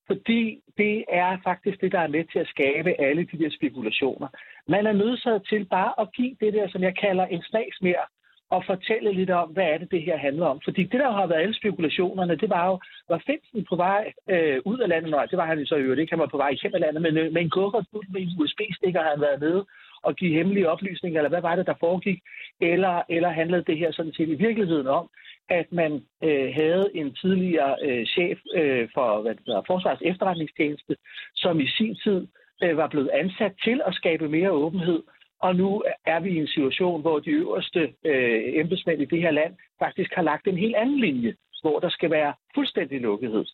[0.06, 4.28] Fordi det er faktisk det, der er med til at skabe alle de der spekulationer.
[4.68, 8.04] Man er nødsaget til bare at give det der, som jeg kalder en snags mere
[8.50, 10.60] og fortælle lidt om, hvad er det, det her handler om.
[10.64, 14.58] Fordi det, der har været alle spekulationerne, det var jo, var Finsen på vej øh,
[14.64, 16.12] ud af landet, nej, det var han jo så i øvrigt, ikke?
[16.12, 19.02] Han var på vej hjem af landet, men øh, med en kuffert med en USB-stikker
[19.02, 19.66] har han været nede
[20.02, 22.18] og give hemmelige oplysninger, eller hvad var det, der foregik?
[22.60, 25.10] Eller, eller handlede det her sådan set i virkeligheden om,
[25.48, 25.92] at man
[26.24, 30.96] øh, havde en tidligere øh, chef øh, for hvad det hedder, Forsvars efterretningstjeneste,
[31.34, 32.26] som i sin tid
[32.62, 35.02] øh, var blevet ansat til at skabe mere åbenhed,
[35.40, 39.30] og nu er vi i en situation, hvor de øverste øh, embedsmænd i det her
[39.30, 43.44] land faktisk har lagt en helt anden linje, hvor der skal være fuldstændig lukkethed.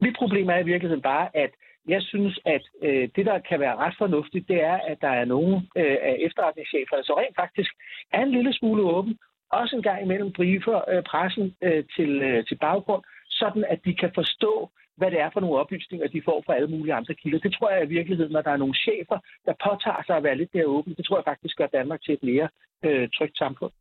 [0.00, 1.50] Mit problem er i virkeligheden bare, at
[1.88, 5.24] jeg synes, at øh, det, der kan være ret fornuftigt, det er, at der er
[5.24, 7.72] nogle øh, af efterretningscheferne, så rent faktisk
[8.12, 9.18] er en lille smule åben,
[9.50, 13.94] også en gang imellem briefer øh, pressen øh, til, øh, til baggrund, sådan at de
[13.94, 17.38] kan forstå, hvad det er for nogle oplysninger, de får fra alle mulige andre kilder.
[17.38, 20.36] Det tror jeg i virkeligheden, når der er nogle chefer, der påtager sig at være
[20.36, 22.48] lidt mere åbne, det tror jeg faktisk gør Danmark til et mere
[22.84, 23.72] øh, trygt samfund.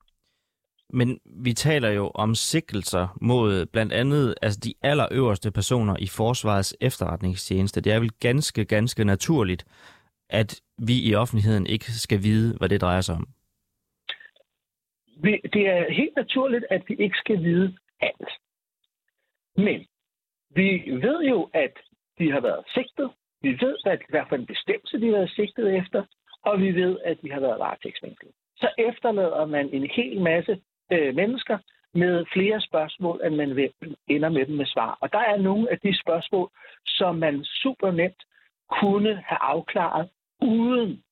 [0.89, 6.75] Men vi taler jo om sikkelser mod blandt andet altså de allerøverste personer i forsvarets
[6.81, 7.81] efterretningstjeneste.
[7.81, 9.65] Det er vel ganske, ganske naturligt,
[10.29, 13.27] at vi i offentligheden ikke skal vide, hvad det drejer sig om.
[15.53, 18.29] Det er helt naturligt, at vi ikke skal vide alt.
[19.55, 19.85] Men
[20.55, 21.73] vi ved jo, at
[22.19, 23.09] de har været sigtet.
[23.41, 26.03] Vi ved, at i hvert fald en bestemmelse, de har været sigtet efter.
[26.43, 28.31] Og vi ved, at de har været varetægtsfængslet.
[28.57, 30.61] Så efterlader man en hel masse
[30.91, 31.57] øh, mennesker
[31.93, 33.69] med flere spørgsmål, end man
[34.07, 34.97] ender med dem med svar.
[35.01, 36.49] Og der er nogle af de spørgsmål,
[36.85, 38.23] som man super nemt
[38.71, 40.09] kunne have afklaret,
[40.41, 41.03] uden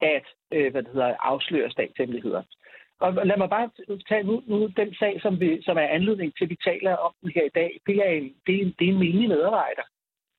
[0.00, 2.42] at øh, hvad det hedder, afsløre statshemmeligheder.
[3.00, 3.70] Og lad mig bare
[4.08, 7.12] tage nu, nu den sag, som, vi, som er anledning til, at vi taler om
[7.22, 7.80] den her i dag.
[7.86, 9.86] Det er en, det er en, det er en menig medarbejder.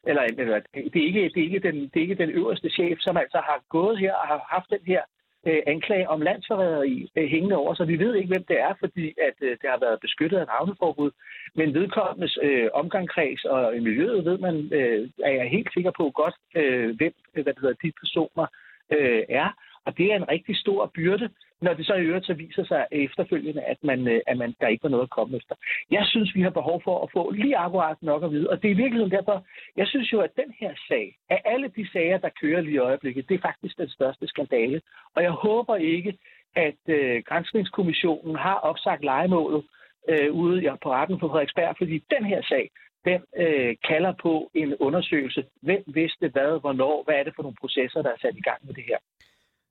[0.08, 0.60] Eller, eller
[0.94, 3.38] det, er ikke, det, er ikke den, det er ikke den øverste chef, som altså
[3.38, 5.02] har gået her og har haft den her
[5.48, 9.08] øh, anklage om landsforræderi øh, hængende over, så vi ved ikke, hvem det er, fordi
[9.28, 11.12] at øh, det har været beskyttet af navneforbud.
[11.56, 16.12] Men vedkommendes øh, omgangskreds og i miljøet ved man, øh, er jeg helt sikker på
[16.16, 18.48] godt, øh, hvem hvad det hedder, de personer
[18.92, 19.50] øh, er.
[19.86, 21.30] Og det er en rigtig stor byrde,
[21.62, 24.68] når det så i øvrigt så viser sig efterfølgende, at, man, øh, at man, der
[24.68, 25.56] ikke var noget at komme efter.
[25.92, 28.68] Jeg synes, vi har behov for at få lige akkurat nok at vide, og det
[28.68, 29.46] er i virkeligheden derfor,
[29.78, 32.78] jeg synes jo, at den her sag, af alle de sager, der kører lige i
[32.78, 34.82] øjeblikket, det er faktisk den største skandale.
[35.16, 36.18] Og jeg håber ikke,
[36.56, 39.64] at øh, Grænsningskommissionen har opsagt legemålet
[40.10, 42.72] øh, ude ja, på retten på Frederiksberg, fordi den her sag,
[43.06, 45.46] den øh, kalder på en undersøgelse.
[45.62, 48.60] Hvem vidste hvad, hvornår, hvad er det for nogle processer, der er sat i gang
[48.66, 48.98] med det her?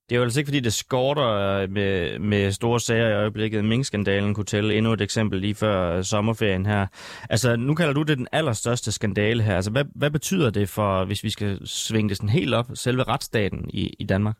[0.08, 3.64] Det er jo altså ikke, fordi det skorter øh, med, med store sager i øjeblikket.
[3.64, 6.86] Mink-skandalen kunne tælle endnu et eksempel lige før øh, sommerferien her.
[7.30, 9.56] Altså, nu kalder du det den allerstørste skandale her.
[9.56, 13.02] Altså, hvad, hvad betyder det for, hvis vi skal svinge det sådan helt op, selve
[13.02, 14.36] retsstaten i, i Danmark?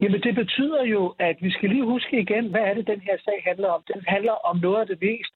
[0.00, 3.16] Jamen, det betyder jo, at vi skal lige huske igen, hvad er det, den her
[3.24, 3.82] sag handler om?
[3.94, 5.34] Den handler om noget af det mest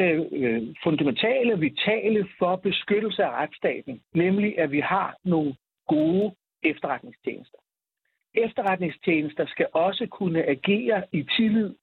[0.00, 5.54] øh, øh fundamentale, vitale for beskyttelse af retsstaten, nemlig at vi har nogle
[5.88, 7.58] gode efterretningstjenester
[8.34, 11.74] efterretningstjenester skal også kunne agere i tillid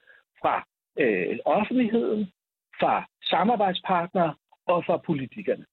[0.41, 0.67] fra
[0.99, 2.31] øh, offentligheden,
[2.79, 4.35] fra samarbejdspartnere
[4.65, 5.65] og fra politikerne.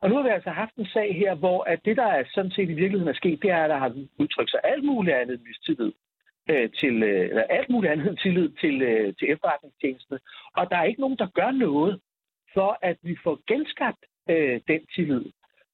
[0.00, 2.50] Og nu har vi altså haft en sag her, hvor at det, der er sådan
[2.50, 5.40] set i virkeligheden er sket, det er, at der har udtrykt sig alt muligt andet
[5.46, 5.92] mistillid
[6.50, 10.20] øh, til, øh, eller alt muligt andet tillid til, øh, til efterretningstjenesterne.
[10.56, 12.00] Og der er ikke nogen, der gør noget
[12.54, 15.24] for, at vi får genskabt øh, den tillid.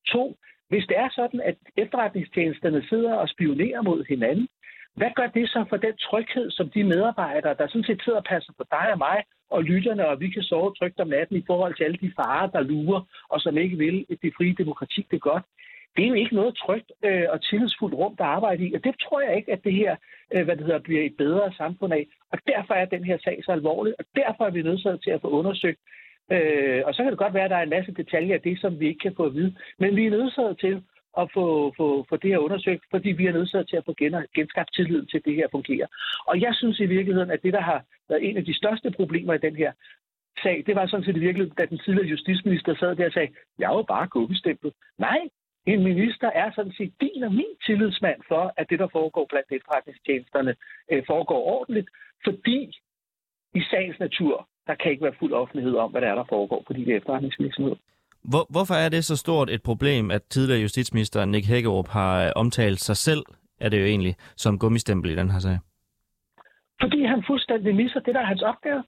[0.07, 0.37] To,
[0.69, 4.49] hvis det er sådan, at efterretningstjenesterne sidder og spionerer mod hinanden,
[4.97, 8.25] hvad gør det så for den tryghed, som de medarbejdere, der sådan set sidder og
[8.25, 9.19] passer på dig og mig
[9.51, 12.47] og lytterne, og vi kan sove trygt om natten i forhold til alle de farer,
[12.47, 15.45] der lurer, og som ikke vil det frie demokrati det godt?
[15.97, 18.95] Det er jo ikke noget trygt øh, og tillidsfuldt rum, der arbejder i, og det
[19.03, 19.97] tror jeg ikke, at det her
[20.35, 22.07] øh, hvad det hedder, bliver et bedre samfund af.
[22.33, 25.21] Og derfor er den her sag så alvorlig, og derfor er vi nødt til at
[25.21, 25.81] få undersøgt,
[26.33, 28.61] Øh, og så kan det godt være, at der er en masse detaljer af det,
[28.61, 29.55] som vi ikke kan få at vide.
[29.79, 30.83] Men vi er nødsaget til
[31.19, 33.95] at få, få, få det her undersøgt, fordi vi er nødsaget til at få
[34.35, 35.87] genskabt tilliden til, at det her fungerer.
[36.27, 39.35] Og jeg synes i virkeligheden, at det, der har været en af de største problemer
[39.35, 39.73] i den her
[40.43, 43.33] sag, det var sådan set i virkeligheden, da den tidligere justitsminister sad der og sagde,
[43.59, 44.73] jeg er jo bare gummistemplet.
[44.99, 45.21] Nej,
[45.67, 49.53] en minister er sådan set din og min tillidsmand for, at det, der foregår blandt
[49.53, 50.55] efterretningstjenesterne,
[50.93, 51.89] øh, foregår ordentligt,
[52.25, 52.81] fordi
[53.55, 56.63] i sagens natur, der kan ikke være fuld offentlighed om, hvad der er, der foregår
[56.67, 57.77] på de efterretningsvirksomheder.
[58.31, 62.33] Hvor, hvorfor er det så stort et problem, at tidligere justitsminister Nick Hækkerup har øh,
[62.37, 63.23] omtalt sig selv,
[63.61, 65.59] er det jo egentlig, som gummistempel i den her sag?
[66.81, 68.85] Fordi han fuldstændig misser det, der er hans opgave.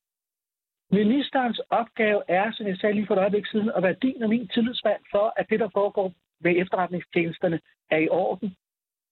[0.91, 4.29] Ministerens opgave er, som jeg sagde lige for et øjeblik siden, at være din og
[4.29, 7.61] min tillidsmand for, at det, der foregår ved efterretningstjenesterne,
[7.91, 8.57] er i orden.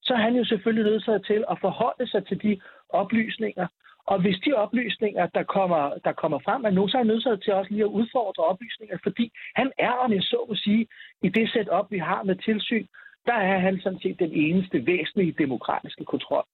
[0.03, 3.67] Så er han jo selvfølgelig nødt til at forholde sig til de oplysninger,
[4.07, 7.43] og hvis de oplysninger, der kommer, der kommer frem, er nu, så er han nødt
[7.43, 10.87] til også lige at udfordre oplysninger, fordi han er, om jeg så må sige,
[11.21, 12.85] i det setup, vi har med tilsyn,
[13.25, 16.45] der er han sådan set den eneste væsentlige demokratiske kontrol.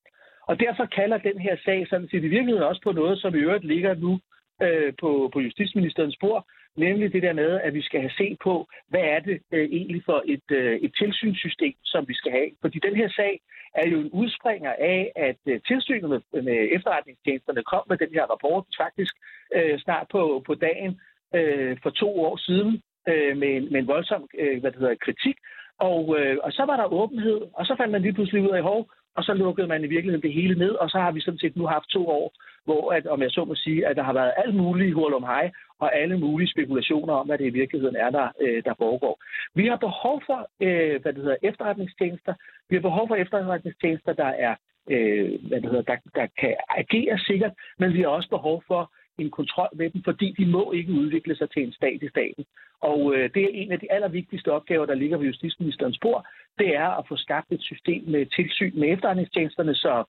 [0.47, 3.37] Og derfor kalder den her sag sådan set i virkeligheden også på noget, som i
[3.37, 4.19] øvrigt ligger nu
[4.61, 6.45] øh, på, på justitsministerens bord,
[6.77, 10.01] nemlig det der med, at vi skal have set på, hvad er det øh, egentlig
[10.05, 12.49] for et, øh, et tilsynssystem, som vi skal have.
[12.62, 13.41] Fordi den her sag
[13.75, 18.23] er jo en udspringer af, at øh, tilsynet med, med efterretningstjenesterne kom med den her
[18.23, 19.15] rapport faktisk
[19.55, 20.99] øh, snart på, på dagen
[21.36, 24.95] øh, for to år siden øh, med, en, med en voldsom øh, hvad det hedder,
[25.05, 25.38] kritik.
[25.79, 28.63] Og, øh, og så var der åbenhed, og så fandt man lige pludselig ud af,
[28.63, 31.39] hov, og så lukkede man i virkeligheden det hele ned, og så har vi sådan
[31.39, 32.34] set nu haft to år,
[32.65, 35.51] hvor, at, om jeg så må sige, at der har været alt muligt hurlum hej
[35.82, 39.15] og alle mulige spekulationer om, hvad det i virkeligheden er, der, øh, der foregår.
[39.56, 42.34] Vi har behov for øh, hvad det hedder, efterretningstjenester.
[42.70, 44.56] Vi har behov for efterretningstjenester, der er
[44.89, 48.91] øh, hvad det hedder, der, der kan agere sikkert, men vi har også behov for
[49.17, 52.46] en kontrol med dem, fordi de må ikke udvikle sig til en stat i staten.
[52.82, 56.26] Og øh, det er en af de allervigtigste opgaver, der ligger ved justitsministerens bord,
[56.60, 60.04] det er at få skabt et system med tilsyn med efterretningstjenesterne, så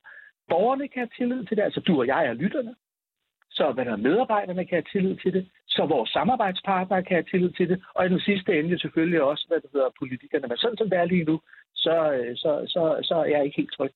[0.49, 2.75] borgerne kan have tillid til det, altså du og jeg er lytterne,
[3.51, 7.53] så hvad der medarbejderne kan have tillid til det, så vores samarbejdspartnere kan have tillid
[7.59, 10.47] til det, og i den sidste ende selvfølgelig også, hvad det hedder, politikerne.
[10.49, 11.41] Men sådan som det er lige nu,
[11.75, 13.93] så, øh, så, så, så er jeg ikke helt tryg.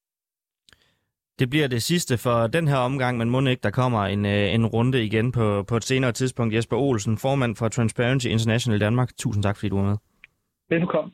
[1.38, 4.54] Det bliver det sidste for den her omgang, men må ikke, der kommer en, øh,
[4.54, 6.54] en runde igen på, på et senere tidspunkt.
[6.54, 9.10] Jesper Olsen, formand for Transparency International Danmark.
[9.18, 9.96] Tusind tak, fordi du var med.
[10.68, 11.12] Velkommen.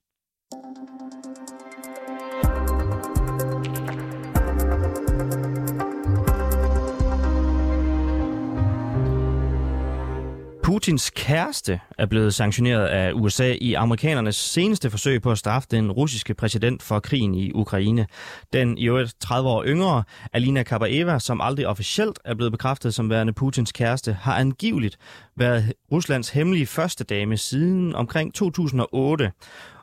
[10.82, 15.92] Putins kæreste er blevet sanktioneret af USA i amerikanernes seneste forsøg på at straffe den
[15.92, 18.06] russiske præsident for krigen i Ukraine.
[18.52, 23.10] Den i øvrigt 30 år yngre Alina Kabaeva, som aldrig officielt er blevet bekræftet som
[23.10, 24.96] værende Putins kæreste, har angiveligt
[25.36, 29.32] været Ruslands hemmelige første dame siden omkring 2008.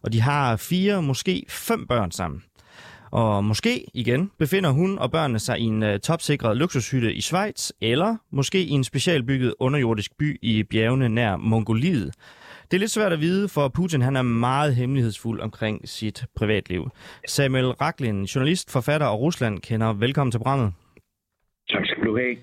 [0.01, 2.43] Og de har fire, måske fem børn sammen.
[3.11, 7.71] Og måske igen befinder hun og børnene sig i en uh, topsikret luksushytte i Schweiz,
[7.81, 12.13] eller måske i en specialbygget underjordisk by i bjergene nær Mongoliet.
[12.71, 16.89] Det er lidt svært at vide, for Putin han er meget hemmelighedsfuld omkring sit privatliv.
[17.27, 19.93] Samuel Raklin, journalist, forfatter og Rusland kender.
[19.93, 20.73] Velkommen til programmet.
[21.69, 22.37] Tak skal du have.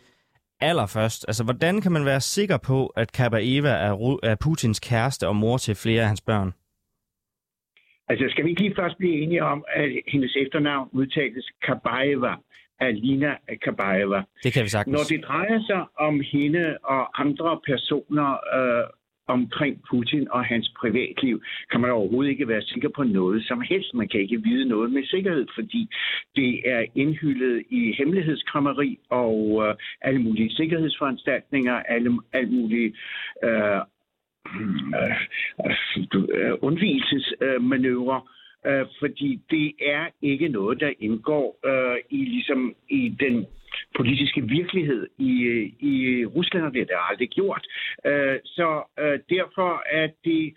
[0.60, 5.36] Allerførst, altså hvordan kan man være sikker på, at Kabaeva er, er Putins kæreste og
[5.36, 6.52] mor til flere af hans børn?
[8.08, 12.34] Altså, skal vi ikke lige først blive enige om, at hendes efternavn udtales Kabaeva,
[12.80, 14.22] Alina Kabaeva.
[14.42, 14.92] Det kan vi sagtens.
[14.92, 18.84] Når det drejer sig om hende og andre personer øh,
[19.26, 23.94] omkring Putin og hans privatliv, kan man overhovedet ikke være sikker på noget som helst.
[23.94, 25.88] Man kan ikke vide noget med sikkerhed, fordi
[26.36, 32.94] det er indhyldet i hemmelighedskrammeri og øh, alle mulige sikkerhedsforanstaltninger, alle, alle mulige
[33.44, 33.80] øh,
[34.60, 35.16] Øh,
[35.66, 38.20] øh, øh, undvigelsesmanøvre,
[38.66, 43.46] øh, øh, fordi det er ikke noget, der indgår øh, i, ligesom, i den
[43.96, 45.32] politiske virkelighed i,
[45.80, 47.66] i Rusland, og det er det aldrig gjort.
[48.06, 50.54] Øh, så øh, derfor er det,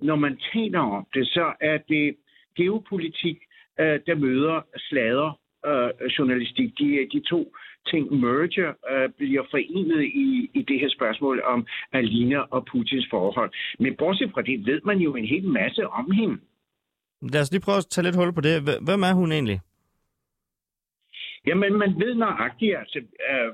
[0.00, 2.16] når man taler om det, så er det
[2.56, 3.38] geopolitik,
[3.80, 6.78] øh, der møder slader øh, journalistik.
[6.78, 7.52] De, de to
[7.90, 13.50] ting merger øh, bliver forenet i, i det her spørgsmål om Alina og Putins forhold.
[13.78, 16.36] Men bortset fra det, ved man jo en hel masse om hende.
[17.32, 18.54] Lad os lige prøve at tage lidt hul på det.
[18.88, 19.60] Hvem er hun egentlig?
[21.46, 23.48] Jamen, man ved nøjagtigt, altså, øh,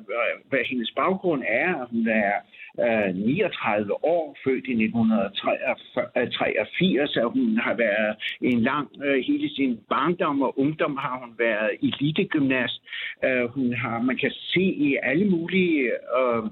[0.48, 1.86] hvad hendes baggrund er.
[1.90, 9.24] Hun er øh, 39 år, født i 1983, og hun har været en lang, øh,
[9.26, 12.82] hele sin barndom og ungdom har hun været elitegymnast.
[13.24, 15.90] Øh, hun har, man kan se i alle mulige...
[16.18, 16.42] Øh,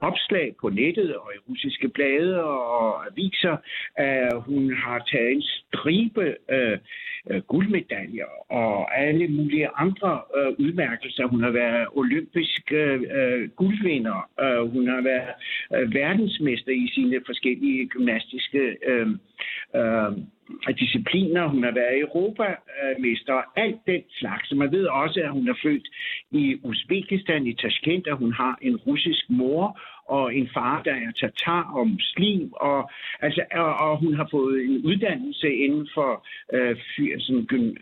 [0.00, 3.56] opslag på nettet og i russiske blade og aviser.
[3.96, 6.78] at hun har taget en stribe øh,
[7.30, 11.26] øh guldmedaljer og alle mulige andre øh, udmærkelser.
[11.26, 14.30] Hun har været olympisk øh, øh, guldvinder.
[14.40, 15.34] Øh, hun har været
[15.74, 19.08] øh, verdensmester i sine forskellige gymnastiske øh,
[19.76, 20.12] øh,
[20.78, 21.46] discipliner.
[21.48, 24.52] Hun har været europamester øh, og alt den slags.
[24.52, 25.88] Man ved også, at hun er født
[26.30, 31.10] i Uzbekistan, i Tashkent, og hun har en russisk mor og en far, der er
[31.20, 32.90] tatar og muslim, og,
[33.20, 36.76] altså, og, og hun har fået en uddannelse inden for øh,
[37.18, 37.76] sådan,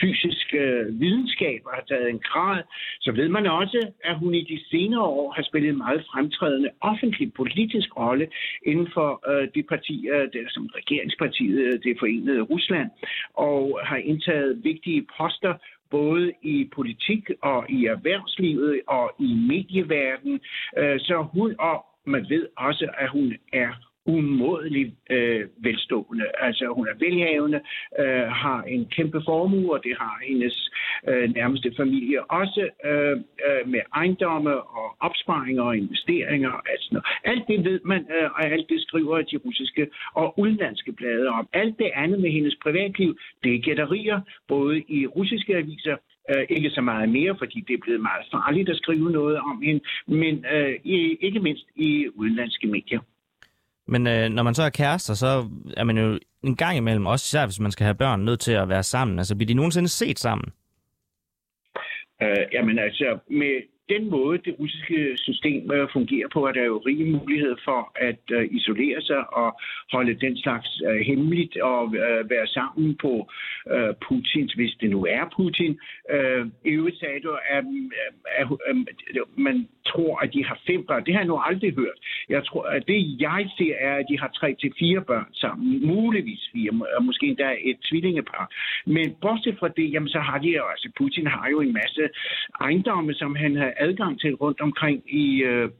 [0.00, 2.62] fysisk øh, videnskab og har taget en grad,
[3.00, 6.70] så ved man også, at hun i de senere år har spillet en meget fremtrædende
[6.80, 8.28] offentlig politisk rolle
[8.66, 12.90] inden for øh, det parti, øh, det, som regeringspartiet, det forenede Rusland,
[13.34, 15.54] og har indtaget vigtige poster
[15.90, 20.40] både i politik og i erhvervslivet og i medieverdenen.
[20.78, 26.24] Øh, så hun, og man ved også, at hun er umådelig øh, velstående.
[26.38, 27.60] Altså hun er velhavende,
[28.00, 30.70] øh, har en kæmpe formue, og det har hendes
[31.08, 36.50] øh, nærmeste familie også øh, øh, med ejendomme og opsparinger og investeringer.
[36.50, 36.62] og
[37.24, 41.48] alt det ved man, øh, og alt det skriver de russiske og udenlandske blade om.
[41.52, 45.96] Alt det andet med hendes privatliv, det er gætterier, både i russiske aviser
[46.30, 49.62] Øh, ikke så meget mere, fordi det er blevet meget farligt at skrive noget om
[49.62, 50.74] hende, men øh,
[51.20, 53.00] ikke mindst i udenlandske medier.
[53.86, 57.24] Men øh, når man så er kærester, så er man jo en gang imellem, også
[57.24, 59.18] især hvis man skal have børn, nødt til at være sammen.
[59.18, 60.52] Altså bliver de nogensinde set sammen?
[62.22, 63.62] Øh, jamen altså, med
[63.94, 68.22] den måde, det russiske system øh, fungerer på, er der jo rig mulighed for at
[68.32, 69.60] øh, isolere sig og
[69.92, 71.92] holde den slags øh, hemmeligt og
[72.34, 73.12] være sammen på
[74.04, 75.72] Putins, hvis det nu er Putin.
[76.64, 77.64] I øvrigt sagde du, at,
[79.36, 81.04] man tror, at de har fem børn.
[81.04, 81.98] Det har jeg nu aldrig hørt.
[82.28, 85.86] Jeg tror, at det jeg ser er, at de har tre til fire børn sammen.
[85.86, 88.44] Muligvis fire, måske endda et tvillingepar.
[88.86, 92.04] Men bortset fra det, jamen, så har de jo, altså Putin har jo en masse
[92.60, 95.70] ejendomme, som han har adgang til rundt omkring i øh,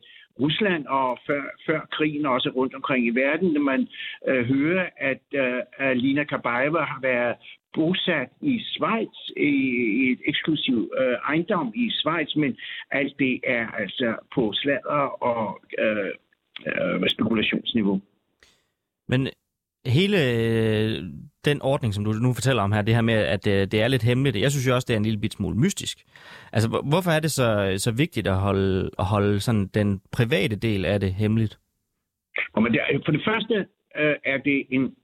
[0.41, 3.89] Rusland og før, før krigen også rundt omkring i verden, når man
[4.29, 7.37] øh, hører, at øh, Lina Kabaeva har været
[7.75, 9.53] bosat i Schweiz, i,
[10.01, 12.57] i et eksklusivt øh, ejendom i Schweiz, men
[12.91, 16.11] alt det er altså på sladder og øh,
[16.67, 18.01] øh, spekulationsniveau.
[19.09, 19.29] Men
[19.87, 21.03] hele øh,
[21.45, 23.89] den ordning, som du nu fortæller om her, det her med, at øh, det er
[23.89, 25.99] lidt hemmeligt, jeg synes jo også, det er en lille bit smule mystisk.
[26.53, 30.85] Altså, hvorfor er det så, så vigtigt at holde, at holde sådan den private del
[30.85, 31.59] af det hemmeligt?
[32.55, 33.55] Men det, for det første
[33.97, 34.95] øh, er det en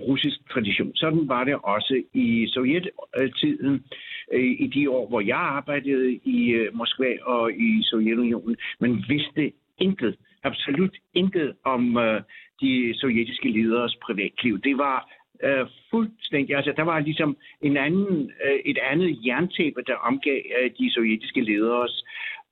[0.00, 0.94] russisk tradition.
[0.94, 3.84] Sådan var det også i sovjettiden,
[4.32, 8.56] øh, i de år, hvor jeg arbejdede i øh, Moskva og i Sovjetunionen.
[8.80, 12.22] Man vidste intet, absolut intet om øh,
[12.60, 14.60] de sovjetiske leders privatliv.
[14.60, 14.98] Det var
[15.44, 20.70] øh, fuldstændig, altså der var ligesom en anden, øh, et andet jerntæppe, der omgav øh,
[20.78, 22.04] de sovjetiske leders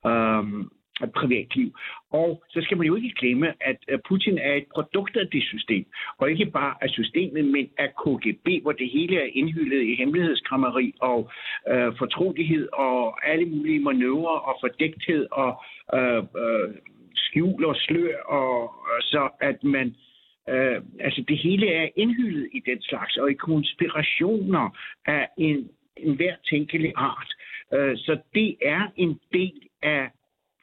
[0.05, 0.43] øh,
[1.15, 1.69] privatliv.
[2.11, 5.43] Og så skal man jo ikke glemme, at øh, Putin er et produkt af det
[5.43, 5.85] system,
[6.17, 10.93] og ikke bare af systemet, men af KGB, hvor det hele er indhyldet i hemmelighedskrammeri
[11.01, 11.31] og
[11.71, 16.69] øh, fortrolighed og alle mulige manøvrer og fordækthed og øh, øh,
[17.15, 19.95] skjul og slør, og, og så at man
[20.49, 26.15] Øh, altså det hele er indhyldet i den slags, og i konspirationer af en, en
[26.15, 27.33] hver tænkelig art.
[27.73, 30.09] Øh, så det er en del af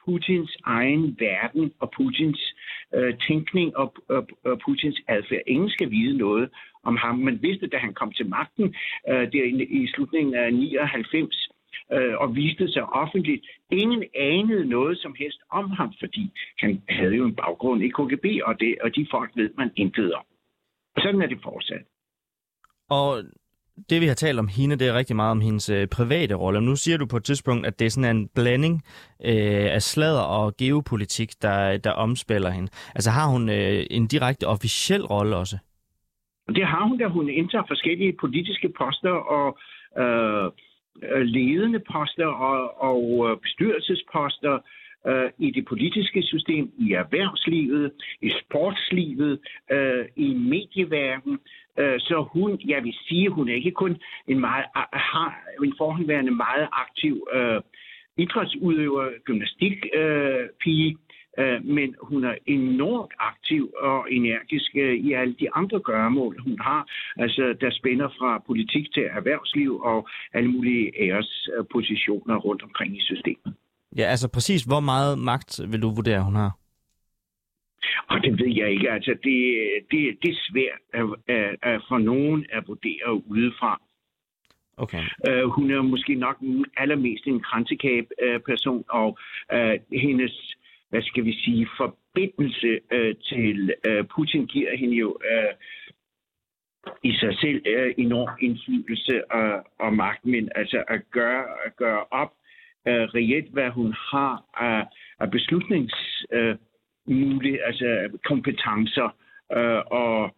[0.05, 2.55] Putins egen verden og Putins
[2.93, 5.41] øh, tænkning og, og, og Putins adfærd.
[5.47, 6.49] Ingen skal vide noget
[6.83, 7.19] om ham.
[7.19, 8.75] Man vidste, da han kom til magten
[9.09, 11.49] øh, der i, i slutningen af 99,
[11.91, 13.45] øh, og viste sig offentligt.
[13.71, 18.25] Ingen anede noget som helst om ham, fordi han havde jo en baggrund i KGB,
[18.47, 20.25] og, det, og de folk ved man intet om.
[20.95, 21.83] Og sådan er det fortsat.
[22.89, 23.23] Og
[23.89, 26.61] det vi har talt om hende, det er rigtig meget om hendes øh, private rolle.
[26.61, 28.75] Nu siger du på et tidspunkt, at det er sådan en blanding
[29.25, 32.71] øh, af sladder og geopolitik, der, der omspiller hende.
[32.95, 35.57] Altså har hun øh, en direkte officiel rolle også?
[36.47, 39.53] Det har hun, da hun indtager forskellige politiske poster og øh,
[40.01, 40.51] Øh,
[41.01, 44.59] Øh, ledende poster og, og øh, bestyrelsesposter
[45.07, 47.91] øh, i det politiske system, i erhvervslivet,
[48.21, 49.39] i sportslivet,
[49.71, 51.39] øh, i medieverdenen.
[51.79, 56.31] Øh, så hun, jeg vil sige, hun er ikke kun en meget, har en forhåndværende
[56.31, 57.61] meget aktiv øh,
[58.17, 60.95] idrætsudøver, gymnastikpige, øh,
[61.39, 66.59] Øh, men hun er enormt aktiv og energisk øh, i alle de andre gøremål, hun
[66.61, 73.01] har, altså der spænder fra politik til erhvervsliv og alle mulige ærespositioner rundt omkring i
[73.01, 73.53] systemet.
[73.97, 76.51] Ja, altså præcis hvor meget magt vil du vurdere, hun har?
[78.09, 78.91] Og det ved jeg ikke.
[78.91, 79.37] Altså, det,
[79.91, 83.81] det, det er svært at, at, at for nogen at vurdere udefra.
[84.77, 85.03] Okay.
[85.27, 86.37] Uh, hun er måske nok
[86.77, 89.17] allermest en kransekab-person, og
[89.53, 90.55] uh, hendes
[90.93, 95.53] hvad skal vi sige, forbindelse øh, til øh, Putin giver hende jo øh,
[97.03, 102.03] i sig selv øh, enorm indflydelse og, og magt, men altså at gøre, at gøre
[102.11, 102.31] op
[102.87, 104.85] øh, reelt, hvad hun har af,
[105.19, 106.55] af beslutnings øh,
[107.69, 109.07] altså kompetencer
[109.57, 110.35] øh, og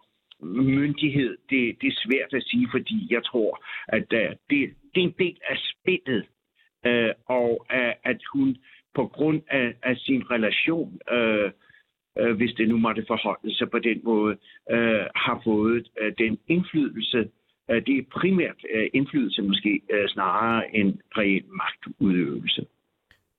[0.79, 4.59] myndighed, det, det er svært at sige, fordi jeg tror, at øh, det,
[4.93, 6.25] det er en del af spillet,
[6.85, 8.57] øh, og uh, at hun
[8.95, 11.51] på grund af, af sin relation, øh,
[12.19, 14.37] øh, hvis det nu måtte forholde sig på den måde,
[14.71, 17.29] øh, har fået øh, den indflydelse.
[17.71, 22.65] Øh, det er primært øh, indflydelse måske øh, snarere end reel magtudøvelse.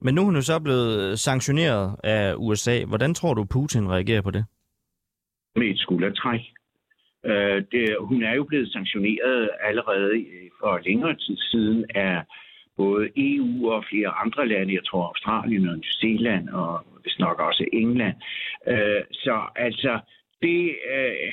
[0.00, 2.84] Men nu er hun jo så blevet sanktioneret af USA.
[2.84, 4.44] Hvordan tror du, Putin reagerer på det?
[5.56, 6.40] Med et skuldertræk.
[7.26, 10.26] Øh, det, hun er jo blevet sanktioneret allerede
[10.60, 12.22] for længere tid siden af
[12.76, 17.40] både EU og flere andre lande, jeg tror Australien og New Zealand og hvis nok
[17.40, 18.16] også England.
[18.68, 20.00] Øh, så altså,
[20.42, 21.32] det, øh,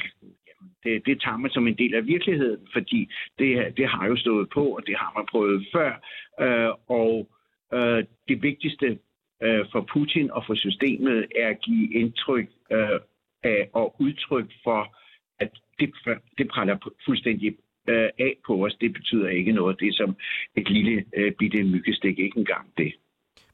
[0.84, 4.50] det, det tager man som en del af virkeligheden, fordi det, det har jo stået
[4.50, 5.92] på, og det har man prøvet før.
[6.42, 7.30] Øh, og
[7.74, 9.00] øh, det vigtigste
[9.44, 13.00] øh, for Putin og for systemet er at give indtryk øh,
[13.44, 14.98] af og udtryk for,
[15.40, 15.94] at det,
[16.38, 17.58] det praller fuldstændig
[17.88, 19.80] øh, af på os, det betyder ikke noget.
[19.80, 20.16] Det er som
[20.56, 22.94] et lille øh, bitte myggestik, ikke engang det.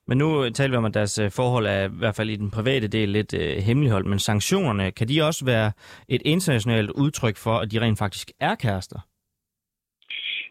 [0.07, 2.51] Men nu taler vi om, at deres øh, forhold er i hvert fald i den
[2.51, 5.71] private del lidt øh, hemmeligholdt, men sanktionerne, kan de også være
[6.07, 8.99] et internationalt udtryk for, at de rent faktisk er kærester?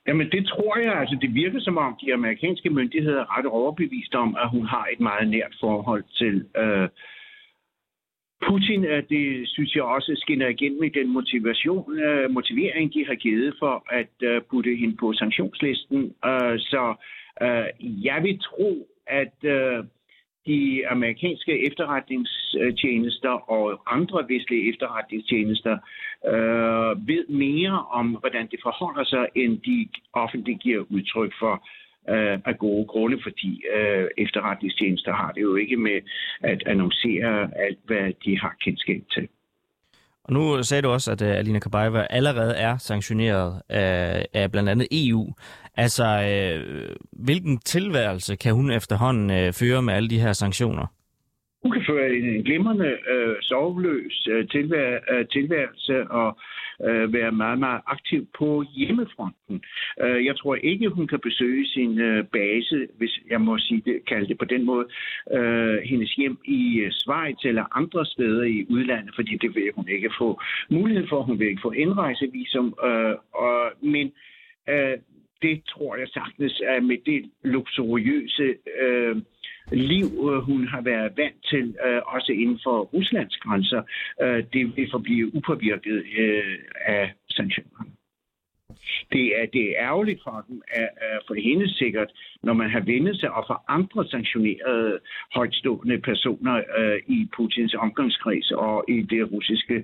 [0.07, 4.15] Jamen det tror jeg, altså det virker som om de amerikanske myndigheder er ret overbevist
[4.15, 6.89] om, at hun har et meget nært forhold til øh,
[8.47, 8.83] Putin.
[8.83, 13.85] Det synes jeg også skinner igennem i den motivation, øh, motivering, de har givet for
[13.91, 16.15] at øh, putte hende på sanktionslisten.
[16.25, 16.95] Øh, så
[17.43, 19.85] øh, jeg vil tro, at øh,
[20.47, 25.79] de amerikanske efterretningstjenester og andre vestlige efterretningstjenester
[26.33, 31.55] øh, ved mere om, hvordan det forholder sig, end de offentligt giver udtryk for
[32.15, 36.01] øh, af gode grunde, fordi øh, efterretningstjenester har det jo ikke med
[36.43, 39.29] at annoncere alt, hvad de har kendskab til.
[40.25, 44.69] Og nu sagde du også, at uh, Alina Kabaeva allerede er sanktioneret af, af blandt
[44.69, 45.35] andet EU.
[45.77, 50.87] Altså, uh, hvilken tilværelse kan hun efterhånden uh, føre med alle de her sanktioner?
[51.63, 56.39] Hun kan føre en glimrende øh, soveløs øh, tilvær, øh, tilværelse og
[56.85, 59.63] øh, være meget, meget aktiv på hjemmefronten.
[60.03, 64.05] Øh, jeg tror ikke, hun kan besøge sin øh, base, hvis jeg må sige det,
[64.07, 64.87] kalde det på den måde,
[65.33, 69.89] øh, hendes hjem i øh, Schweiz eller andre steder i udlandet, fordi det vil hun
[69.89, 71.23] ikke få mulighed for.
[71.23, 72.75] Hun vil ikke få indrejsevisum.
[72.85, 74.13] Øh, og, men
[74.69, 74.97] øh,
[75.43, 79.17] det tror jeg sagtens er med det luksuriøse øh,
[79.73, 83.83] liv, øh, hun har været vant til, øh, også inden for Ruslands grænser,
[84.23, 86.05] øh, det vil forblive upåvirket
[86.87, 87.91] af sanktionerne.
[89.13, 90.89] Det er, det er ærgerligt for dem, at,
[91.27, 92.11] for hende sikkert,
[92.43, 94.99] når man har vendt sig og for andre sanktionerede
[95.35, 99.75] højtstående personer øh, i Putins omgangskreds og i det russiske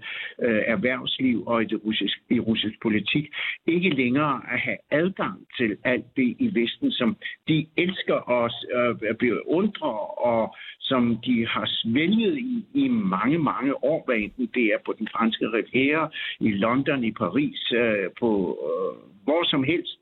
[0.42, 3.24] øh, erhvervsliv og i det russiske, i russisk politik,
[3.66, 7.16] ikke længere at have adgang til alt det i Vesten, som
[7.48, 9.92] de elsker os, øh, bliver undre
[10.30, 14.94] og som de har svælget i, i mange, mange år, hvad enten det er på
[14.98, 18.30] den franske riviera, i London, i Paris, øh, på
[18.68, 19.94] øh, hvor som helst,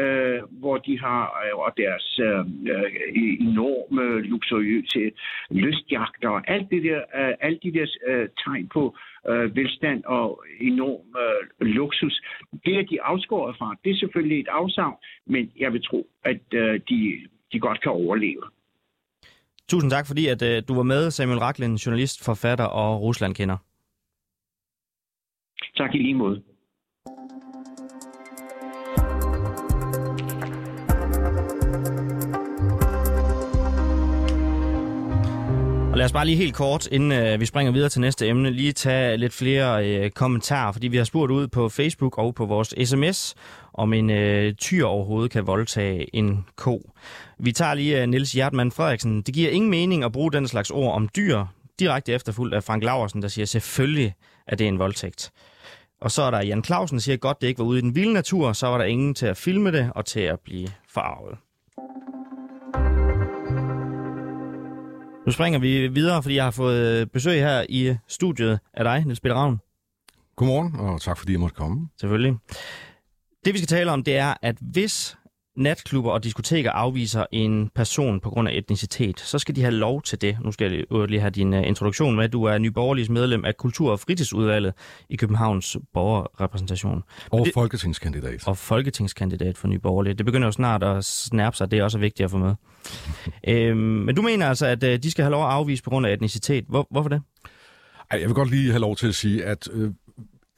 [0.00, 2.44] øh, hvor de har øh, og der deres øh,
[3.40, 5.10] enorme luksuriøse
[5.50, 8.96] lystjagter og alt det der, øh, alle de der øh, tegn på
[9.28, 12.22] øh, velstand og enorm øh, luksus.
[12.64, 13.76] Det er de afskåret fra.
[13.84, 17.00] Det er selvfølgelig et afsavn, men jeg vil tro, at øh, de,
[17.52, 18.42] de godt kan overleve.
[19.68, 23.56] Tusind tak, fordi at, uh, du var med, Samuel Raklin, journalist, forfatter og Ruslandkender.
[25.76, 26.42] Tak i lige måde.
[36.06, 39.16] Os bare lige helt kort, inden øh, vi springer videre til næste emne, lige tage
[39.16, 43.34] lidt flere øh, kommentarer, fordi vi har spurgt ud på Facebook og på vores sms,
[43.74, 46.90] om en øh, tyr overhovedet kan voldtage en ko.
[47.38, 49.22] Vi tager lige øh, Niels Hjertmann Frederiksen.
[49.22, 51.44] Det giver ingen mening at bruge den slags ord om dyr,
[51.78, 54.14] direkte efterfulgt af Frank Laversen, der siger, selvfølgelig
[54.46, 55.30] at det er en voldtægt.
[56.00, 57.94] Og så er der Jan Clausen, der siger, godt det ikke var ude i den
[57.94, 61.38] vilde natur, så var der ingen til at filme det og til at blive farvet.
[65.26, 69.20] Nu springer vi videre, fordi jeg har fået besøg her i studiet af dig, Niels
[69.20, 69.60] Peter Ravn.
[70.36, 71.88] Godmorgen, og tak fordi jeg måtte komme.
[72.00, 72.34] Selvfølgelig.
[73.44, 75.16] Det vi skal tale om, det er, at hvis
[75.56, 80.02] natklubber og diskoteker afviser en person på grund af etnicitet, så skal de have lov
[80.02, 80.38] til det.
[80.44, 82.28] Nu skal jeg lige have din uh, introduktion med.
[82.28, 84.74] Du er nyborgerligs medlem af Kultur- og Fritidsudvalget
[85.08, 87.02] i Københavns borgerrepræsentation.
[87.30, 88.48] Og det, folketingskandidat.
[88.48, 90.14] Og folketingskandidat for Nyborgerlige.
[90.14, 92.54] Det begynder jo snart at snærpe sig, det er også vigtigt at få med
[93.48, 96.06] øhm, men du mener altså, at øh, de skal have lov at afvise på grund
[96.06, 96.64] af etnicitet.
[96.68, 97.22] Hvor, hvorfor det?
[98.10, 99.90] Ej, jeg vil godt lige have lov til at sige, at øh,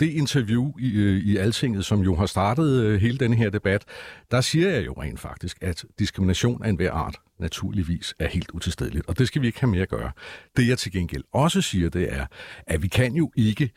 [0.01, 3.85] det interview i, øh, i Altinget, som jo har startet øh, hele denne her debat,
[4.31, 9.07] der siger jeg jo rent faktisk, at diskrimination af enhver art naturligvis er helt utilstedeligt,
[9.07, 10.11] og det skal vi ikke have mere at gøre.
[10.57, 12.26] Det jeg til gengæld også siger, det er,
[12.66, 13.70] at vi kan jo ikke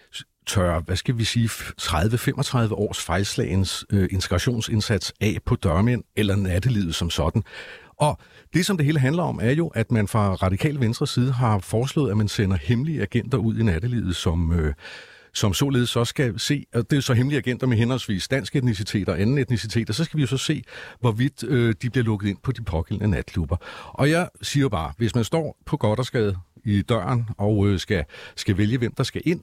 [0.52, 1.50] tørre, hvad skal vi sige,
[1.82, 7.44] 30-35 års fejlslagens øh, integrationsindsats af på dørmænd eller nattelivet som sådan.
[7.98, 8.20] Og
[8.54, 11.60] det, som det hele handler om, er jo, at man fra radikal venstre side har
[11.60, 14.60] foreslået, at man sender hemmelige agenter ud i nattelivet, som...
[14.60, 14.74] Øh,
[15.34, 19.10] som således så skal se, og det er så hemmelige agenter med henholdsvis dansk etnicitet
[19.10, 20.64] og anden etnicitet, og så skal vi jo så se,
[21.00, 23.58] hvorvidt øh, de bliver lukket ind på de pågældende natklubber.
[23.88, 26.36] Og jeg siger bare, hvis man står på Goddersgade
[26.66, 28.04] i døren og øh, skal,
[28.36, 29.42] skal vælge, hvem der skal ind,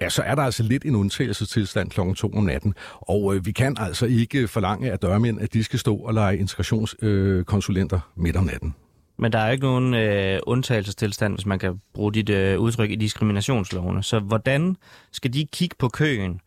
[0.00, 2.00] ja, så er der altså lidt en undtagelsestilstand kl.
[2.16, 2.74] 2 om natten.
[3.00, 6.38] Og øh, vi kan altså ikke forlange af dørmænd, at de skal stå og lege
[6.38, 8.74] integrationskonsulenter øh, midt om natten.
[9.18, 12.96] Men der er ikke nogen øh, undtagelsestilstand, hvis man kan bruge dit øh, udtryk i
[12.96, 14.02] diskriminationslovene.
[14.02, 14.76] Så hvordan
[15.12, 16.40] skal de kigge på køen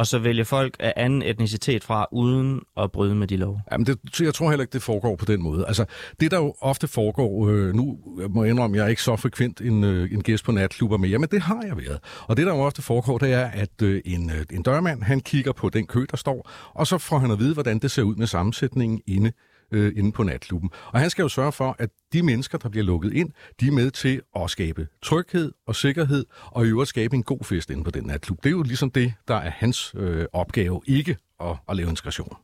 [0.00, 3.60] og så vælge folk af anden etnicitet fra, uden at bryde med de lov.
[3.72, 5.64] Jamen, det, jeg tror heller ikke, det foregår på den måde.
[5.66, 5.84] Altså,
[6.20, 7.98] det der jo ofte foregår, øh, nu
[8.30, 11.18] må jeg indrømme, jeg er ikke så frekvent en, øh, en gæst på natklubber med,
[11.18, 11.98] men det har jeg været.
[12.22, 15.20] Og det der jo ofte foregår, det er, at øh, en, øh, en dørmand, han
[15.20, 18.02] kigger på den kø, der står, og så får han at vide, hvordan det ser
[18.02, 19.32] ud med sammensætningen inde
[19.72, 20.70] øh, inde på natklubben.
[20.92, 23.72] Og han skal jo sørge for, at de mennesker, der bliver lukket ind, de er
[23.72, 27.84] med til at skabe tryghed og sikkerhed, og i øvrigt skabe en god fest inde
[27.84, 28.38] på den natklub.
[28.38, 32.36] Det er jo ligesom det, der er hans øh, opgave, ikke at, at lave integration.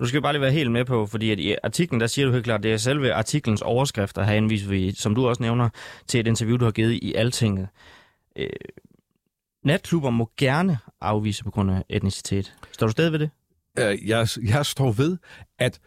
[0.00, 2.32] Du skal bare lige være helt med på, fordi at i artiklen, der siger du
[2.32, 5.68] helt klart, det er selve artiklens overskrifter, her indviser vi, som du også nævner,
[6.06, 7.68] til et interview, du har givet i Altinget.
[8.36, 8.48] Øh,
[9.64, 12.54] natklubber må gerne afvise på grund af etnicitet.
[12.72, 13.30] Står du stadig ved det?
[13.78, 15.16] Øh, jeg, jeg står ved,
[15.58, 15.80] at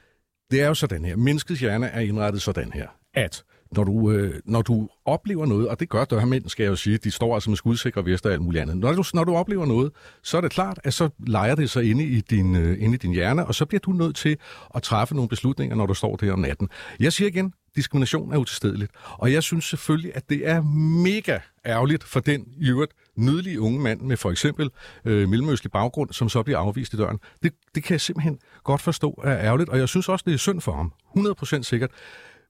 [0.52, 1.16] det er jo sådan her.
[1.16, 5.80] Menneskets hjerne er indrettet sådan her, at når du, øh, når du oplever noget, og
[5.80, 8.42] det gør dørmænd, skal jeg jo sige, de står altså med skudsikre vester og alt
[8.42, 8.78] muligt andet.
[8.78, 9.92] Når du, når du oplever noget,
[10.24, 12.98] så er det klart, at så leger det sig inde i, din, øh, inde i
[12.98, 14.38] din hjerne, og så bliver du nødt til
[14.76, 16.70] at træffe nogle beslutninger, når du står der om natten.
[17.00, 18.92] Jeg siger igen, diskrimination er utilstedeligt.
[19.12, 20.62] Og jeg synes selvfølgelig, at det er
[21.04, 24.70] mega ærgerligt for den i øvrigt nydelige unge mand med for eksempel
[25.06, 27.20] øh, mellemøstlig baggrund, som så bliver afvist i døren.
[27.44, 30.38] Det, det kan jeg simpelthen godt forstå er ærgerligt, og jeg synes også, det er
[30.38, 30.92] synd for ham.
[31.18, 31.92] 100% sikkert.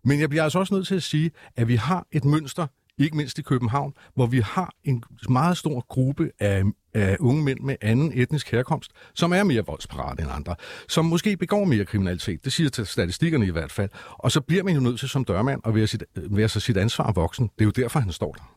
[0.03, 3.18] Men jeg bliver altså også nødt til at sige, at vi har et mønster ikke
[3.18, 6.63] mindst i København, hvor vi har en meget stor gruppe af,
[6.93, 10.55] af unge mænd med anden etnisk herkomst, som er mere voldsparate end andre,
[10.89, 12.45] som måske begår mere kriminalitet.
[12.45, 13.89] Det siger til statistikkerne i hvert fald.
[14.11, 16.78] Og så bliver man jo nødt til som dørmand at være, sit, være sig sit
[16.78, 17.49] ansvar voksen.
[17.59, 18.55] Det er jo derfor, han står der.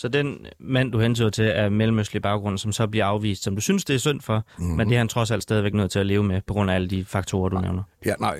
[0.00, 3.60] Så den mand, du hentyder til, er mellemøstlig baggrund, som så bliver afvist, som du
[3.60, 4.76] synes, det er synd for, mm-hmm.
[4.76, 6.74] men det er han trods alt stadigvæk nødt til at leve med, på grund af
[6.74, 7.82] alle de faktorer, du nævner.
[8.06, 8.38] Ja, nej,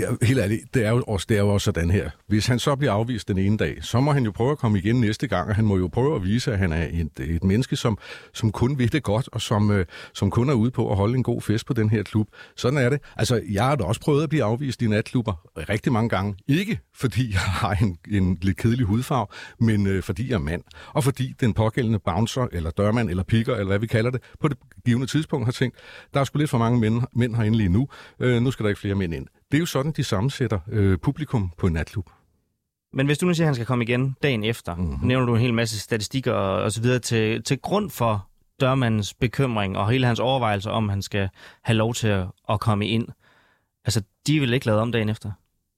[0.00, 2.10] ja, helt ærligt, det er, jo også, det er jo også sådan her.
[2.28, 4.78] Hvis han så bliver afvist den ene dag, så må han jo prøve at komme
[4.78, 7.44] igen næste gang, og han må jo prøve at vise, at han er et, et
[7.44, 7.98] menneske, som,
[8.34, 11.14] som kun ved det godt, og som, øh, som kun er ude på at holde
[11.14, 12.28] en god fest på den her klub.
[12.56, 13.00] Sådan er det.
[13.16, 16.36] Altså, jeg har da også prøvet at blive afvist i natklubber rigtig mange gange.
[16.48, 19.26] Ikke fordi jeg har en, en lidt kedelig hudfarve,
[19.60, 23.52] men øh, fordi jeg er mand, og fordi den pågældende bouncer, eller dørmand, eller picker,
[23.52, 25.76] eller hvad vi kalder det, på det givende tidspunkt har tænkt,
[26.14, 27.88] der er sgu lidt for mange mænd, mænd herinde lige nu,
[28.20, 29.26] øh, nu skal der ikke flere mænd ind.
[29.50, 32.10] Det er jo sådan, de sammensætter øh, publikum på en natklub.
[32.92, 35.06] Men hvis du nu siger, at han skal komme igen dagen efter, mm-hmm.
[35.06, 38.28] nævner du en hel masse statistikker og, og så videre til, til grund for
[38.60, 41.28] dørmandens bekymring og hele hans overvejelser om, han skal
[41.62, 43.08] have lov til at, at komme ind.
[43.84, 45.30] Altså, de vil ikke lade om dagen efter?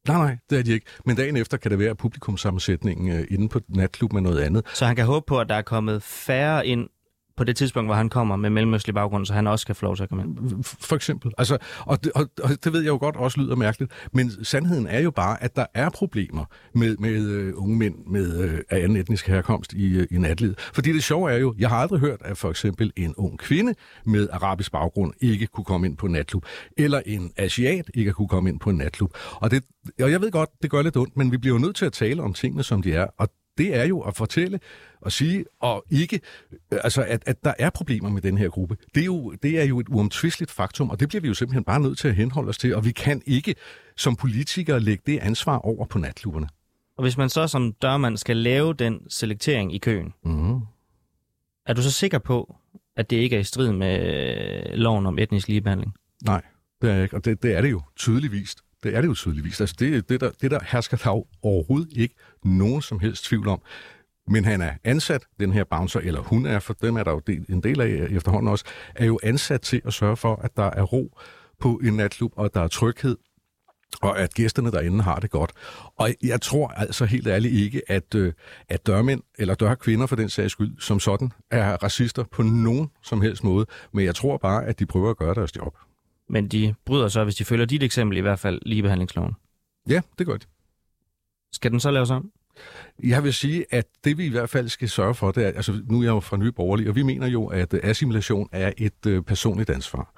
[0.08, 0.86] Nej, nej, det er de ikke.
[1.04, 4.66] Men dagen efter kan det være, at publikumsammensætningen øh, inde på natklubben er noget andet.
[4.74, 6.88] Så han kan håbe på, at der er kommet færre ind
[7.36, 9.96] på det tidspunkt, hvor han kommer med mellemøstlig baggrund, så han også skal få lov
[9.96, 10.64] til at komme ind.
[10.64, 11.32] For eksempel.
[11.38, 14.86] Altså, og, det, og, og det ved jeg jo godt også lyder mærkeligt, men sandheden
[14.86, 18.84] er jo bare, at der er problemer med, med uh, unge mænd med uh, af
[18.84, 20.58] anden etnisk herkomst i, uh, i natlivet.
[20.58, 23.74] Fordi det sjove er jo, jeg har aldrig hørt, at for eksempel en ung kvinde
[24.06, 26.44] med arabisk baggrund ikke kunne komme ind på en natklub,
[26.76, 29.14] eller en asiat ikke kunne komme ind på en natklub.
[29.34, 29.64] Og, det,
[30.00, 31.92] og jeg ved godt, det gør lidt ondt, men vi bliver jo nødt til at
[31.92, 33.28] tale om tingene, som de er, og
[33.58, 34.60] det er jo at fortælle
[35.00, 36.20] og sige, og ikke,
[36.70, 38.76] altså at, at der er problemer med den her gruppe.
[38.94, 41.64] Det er, jo, det er jo et uomtvisteligt faktum, og det bliver vi jo simpelthen
[41.64, 43.54] bare nødt til at henholde os til, og vi kan ikke
[43.96, 46.48] som politikere lægge det ansvar over på natklubberne.
[46.96, 50.60] Og hvis man så som dørmand skal lave den selektering i køen, mm.
[51.66, 52.56] er du så sikker på,
[52.96, 54.00] at det ikke er i strid med
[54.70, 55.94] øh, loven om etnisk ligebehandling?
[56.24, 56.42] Nej,
[56.82, 58.56] det er ikke, og det, det er det jo tydeligvis.
[58.84, 59.60] Det er det jo tydeligvis.
[59.60, 62.14] Altså det, det, der, det der hersker der jo overhovedet ikke
[62.44, 63.62] nogen som helst tvivl om.
[64.28, 67.20] Men han er ansat, den her bouncer, eller hun er, for dem er der jo
[67.48, 68.64] en del af efterhånden også,
[68.94, 71.18] er jo ansat til at sørge for, at der er ro
[71.60, 73.16] på en natklub, og at der er tryghed,
[74.02, 75.52] og at gæsterne derinde har det godt.
[75.96, 78.32] Og jeg tror altså helt ærligt ikke, at, øh,
[78.68, 83.20] at dørmænd, eller dørkvinder for den sags skyld, som sådan, er racister på nogen som
[83.20, 83.66] helst måde.
[83.92, 85.76] Men jeg tror bare, at de prøver at gøre deres job.
[86.28, 89.32] Men de bryder så, hvis de følger dit eksempel, i hvert fald ligebehandlingsloven.
[89.88, 90.46] Ja, det gør de.
[91.52, 92.30] Skal den så laves om?
[93.02, 95.82] Jeg vil sige, at det vi i hvert fald skal sørge for, det er, altså
[95.90, 99.06] nu er jeg jo fra Nye Borgerlige, og vi mener jo, at assimilation er et
[99.06, 100.12] øh, personligt ansvar.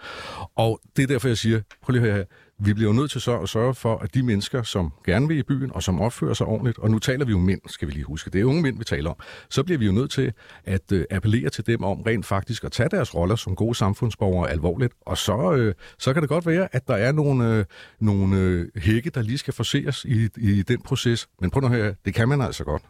[0.55, 2.25] Og det er derfor, jeg siger, prøv lige at høre her,
[2.59, 5.39] vi bliver jo nødt til så at sørge for, at de mennesker, som gerne vil
[5.39, 7.93] i byen, og som opfører sig ordentligt, og nu taler vi jo mænd, skal vi
[7.93, 9.17] lige huske, det er unge mænd, vi taler om,
[9.51, 10.33] så bliver vi jo nødt til
[10.65, 14.51] at øh, appellere til dem om rent faktisk at tage deres roller som gode samfundsborgere
[14.51, 17.65] alvorligt, og så, øh, så kan det godt være, at der er nogle, øh,
[18.01, 21.95] nogle øh, hække, der lige skal forseres i, i den proces, men prøv nu her,
[22.05, 22.83] det kan man altså godt.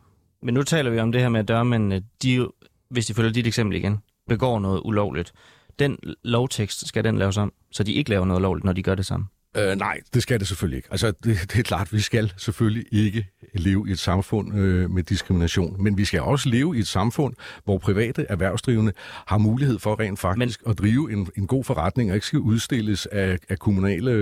[0.42, 2.48] Men nu taler vi om det her med, at dørmændene, de,
[2.90, 3.98] hvis de følger dit eksempel igen,
[4.28, 5.32] begår noget ulovligt.
[5.78, 8.94] Den lovtekst, skal den laves om, så de ikke laver noget lovligt, når de gør
[8.94, 9.26] det samme?
[9.56, 10.88] Øh, nej, det skal det selvfølgelig ikke.
[10.90, 15.02] Altså, det, det er klart, vi skal selvfølgelig ikke leve i et samfund øh, med
[15.02, 17.34] diskrimination, men vi skal også leve i et samfund,
[17.64, 18.92] hvor private erhvervsdrivende
[19.26, 20.70] har mulighed for rent faktisk men...
[20.70, 24.12] at drive en, en god forretning, og ikke skal udstilles af, af, kommunale,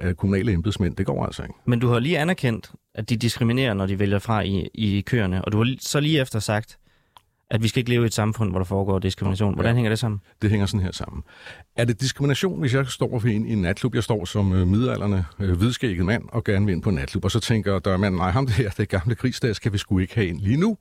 [0.00, 0.96] af kommunale embedsmænd.
[0.96, 1.54] Det går altså ikke.
[1.64, 5.44] Men du har lige anerkendt, at de diskriminerer, når de vælger fra i, i køerne,
[5.44, 6.78] og du har så lige efter sagt,
[7.50, 9.54] at vi skal ikke leve i et samfund, hvor der foregår diskrimination.
[9.54, 9.74] Hvordan ja.
[9.74, 10.20] hænger det sammen?
[10.42, 11.22] Det hænger sådan her sammen.
[11.76, 13.94] Er det diskrimination, hvis jeg står for en i en natklub?
[13.94, 17.24] Jeg står som øh, midalderne øh, hvidskægget mand og gerne vil ind på en natklub,
[17.24, 20.14] og så tænker dørmanden, nej, ham det her, det gamle krigsdag, skal vi sgu ikke
[20.14, 20.76] have ind lige nu.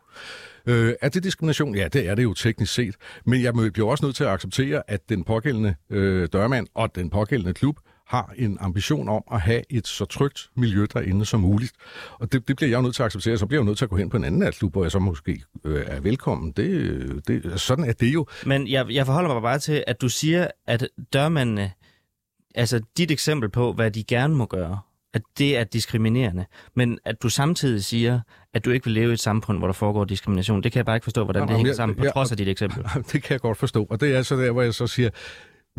[0.66, 1.76] Øh, er det diskrimination?
[1.76, 2.96] Ja, det er det jo teknisk set.
[3.26, 7.10] Men jeg bliver også nødt til at acceptere, at den pågældende øh, dørmand og den
[7.10, 7.76] pågældende klub
[8.10, 11.72] har en ambition om at have et så trygt miljø derinde som muligt.
[12.20, 13.78] Og det, det bliver jeg jo nødt til at acceptere, så bliver jeg jo nødt
[13.78, 16.52] til at gå hen på en anden natklub, hvor jeg så måske øh, er velkommen.
[16.52, 18.26] Det, det, sådan er det jo.
[18.46, 21.72] Men jeg, jeg forholder mig bare til, at du siger, at dørmændene,
[22.56, 24.80] altså dit eksempel på, hvad de gerne må gøre,
[25.14, 26.46] at det er diskriminerende,
[26.76, 28.20] men at du samtidig siger,
[28.54, 30.86] at du ikke vil leve i et samfund, hvor der foregår diskrimination, det kan jeg
[30.86, 32.84] bare ikke forstå, hvordan det hænger sammen, på trods af dit eksempel.
[33.12, 35.10] Det kan jeg godt forstå, og det er så der, hvor jeg så siger,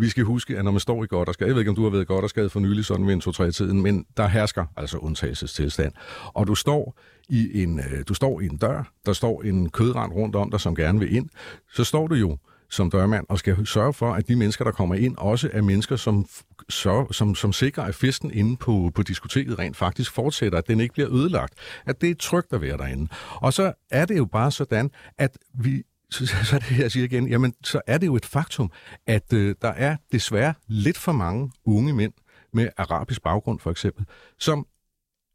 [0.01, 1.77] vi skal huske, at når man står i godt og skade, jeg ved ikke, om
[1.77, 4.29] du har været godt og skade for nylig sådan ved en 2-3 tiden, men der
[4.29, 5.93] hersker altså undtagelsestilstand.
[6.25, 6.99] Og du står
[7.29, 10.61] i en, øh, du står i en dør, der står en kødrand rundt om dig,
[10.61, 11.29] som gerne vil ind,
[11.75, 12.37] så står du jo
[12.71, 15.97] som dørmand og skal sørge for, at de mennesker, der kommer ind, også er mennesker,
[15.97, 16.27] som,
[16.69, 20.81] sørger, som, som sikrer, at festen inde på, på diskoteket rent faktisk fortsætter, at den
[20.81, 21.55] ikke bliver ødelagt,
[21.87, 23.09] at det er trygt at være derinde.
[23.35, 27.05] Og så er det jo bare sådan, at vi så, så er det, jeg siger
[27.05, 28.71] igen, jamen, så er det jo et faktum,
[29.07, 32.13] at øh, der er desværre lidt for mange unge mænd
[32.53, 34.05] med arabisk baggrund, for eksempel,
[34.39, 34.67] som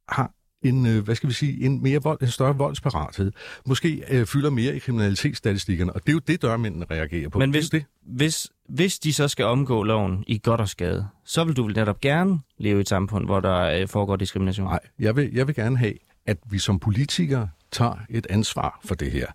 [0.10, 0.32] har
[0.64, 3.32] en, øh, hvad skal vi sige, en mere vold, en større voldsparathed,
[3.66, 7.40] måske øh, fylder mere i kriminalitetsstatistikkerne, og det er jo det, dørmændene reagerer på.
[7.40, 7.86] Men hvis, det.
[8.02, 11.76] Hvis, hvis de så skal omgå loven i godt og skade, så vil du vel
[11.76, 14.68] netop gerne leve i et samfund, hvor der øh, foregår diskrimination?
[14.68, 15.94] Nej, jeg vil, jeg vil gerne have,
[16.26, 19.28] at vi som politikere tager et ansvar for det her.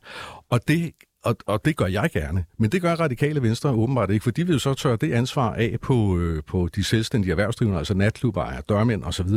[0.50, 0.92] Og det
[1.24, 2.44] og, og det gør jeg gerne.
[2.58, 5.54] Men det gør radikale venstre åbenbart ikke, for de vil jo så tørre det ansvar
[5.54, 9.28] af på, øh, på de selvstændige erhvervsdrivende, altså natklubber, dørmænd osv.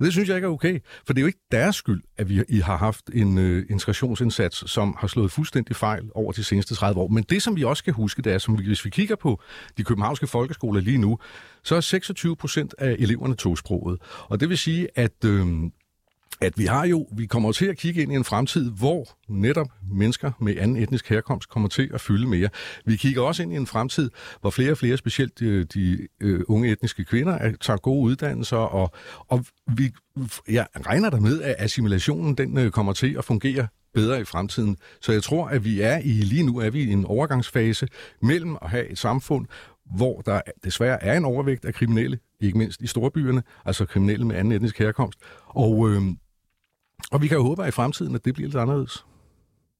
[0.00, 2.42] Det synes jeg ikke er okay, for det er jo ikke deres skyld, at vi
[2.48, 7.00] I har haft en øh, integrationsindsats, som har slået fuldstændig fejl over de seneste 30
[7.00, 7.08] år.
[7.08, 9.40] Men det, som vi også skal huske, det er, som vi, hvis vi kigger på
[9.78, 11.18] de københavnske folkeskoler lige nu,
[11.64, 14.00] så er 26 procent af eleverne tosproget.
[14.28, 15.24] Og det vil sige, at...
[15.24, 15.46] Øh,
[16.40, 19.68] at vi har jo, vi kommer til at kigge ind i en fremtid, hvor netop
[19.92, 22.48] mennesker med anden etnisk herkomst kommer til at fylde mere.
[22.84, 24.10] Vi kigger også ind i en fremtid,
[24.40, 28.92] hvor flere og flere, specielt øh, de, de unge etniske kvinder, tager gode uddannelser, og,
[29.28, 29.44] og
[29.76, 29.92] vi,
[30.48, 34.76] jeg regner der med, at assimilationen den øh, kommer til at fungere bedre i fremtiden.
[35.00, 37.88] Så jeg tror, at vi er i, lige nu er vi i en overgangsfase
[38.22, 39.46] mellem at have et samfund,
[39.96, 44.36] hvor der desværre er en overvægt af kriminelle, ikke mindst i storbyerne, altså kriminelle med
[44.36, 45.18] anden etnisk herkomst.
[45.46, 46.02] Og, øh,
[47.12, 49.06] og vi kan jo håbe, at i fremtiden, at det bliver lidt anderledes.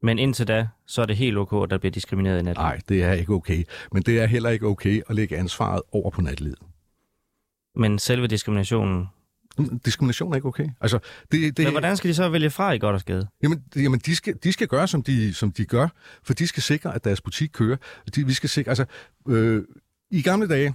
[0.02, 2.56] Men indtil da, så er det helt okay, at der bliver diskrimineret i natlivet?
[2.56, 3.64] Nej, det er ikke okay.
[3.92, 6.58] Men det er heller ikke okay at lægge ansvaret over på natlivet.
[7.76, 9.06] Men selve diskriminationen?
[9.84, 10.68] Diskrimination er ikke okay.
[10.80, 10.98] Altså,
[11.32, 13.28] det, det, Men hvordan skal de så vælge fra i godt og skade?
[13.42, 15.88] Jamen, jamen de, skal, de skal gøre, som de, som de gør,
[16.22, 17.76] for de skal sikre, at deres butik kører.
[18.14, 18.84] De, vi skal sikre, altså,
[19.28, 19.64] øh,
[20.10, 20.74] i gamle dage,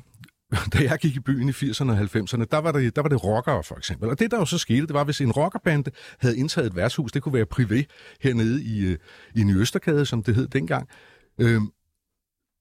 [0.74, 3.24] da jeg gik i byen i 80'erne og 90'erne, der var, det, der var det
[3.24, 4.10] rockere for eksempel.
[4.10, 7.12] Og det, der jo så skete, det var, hvis en rockerbande havde indtaget et værtshus,
[7.12, 7.84] det kunne være privé
[8.22, 8.98] hernede i, øh,
[9.36, 10.90] i Nye Østerkade, som det hed dengang,
[11.38, 11.62] øh,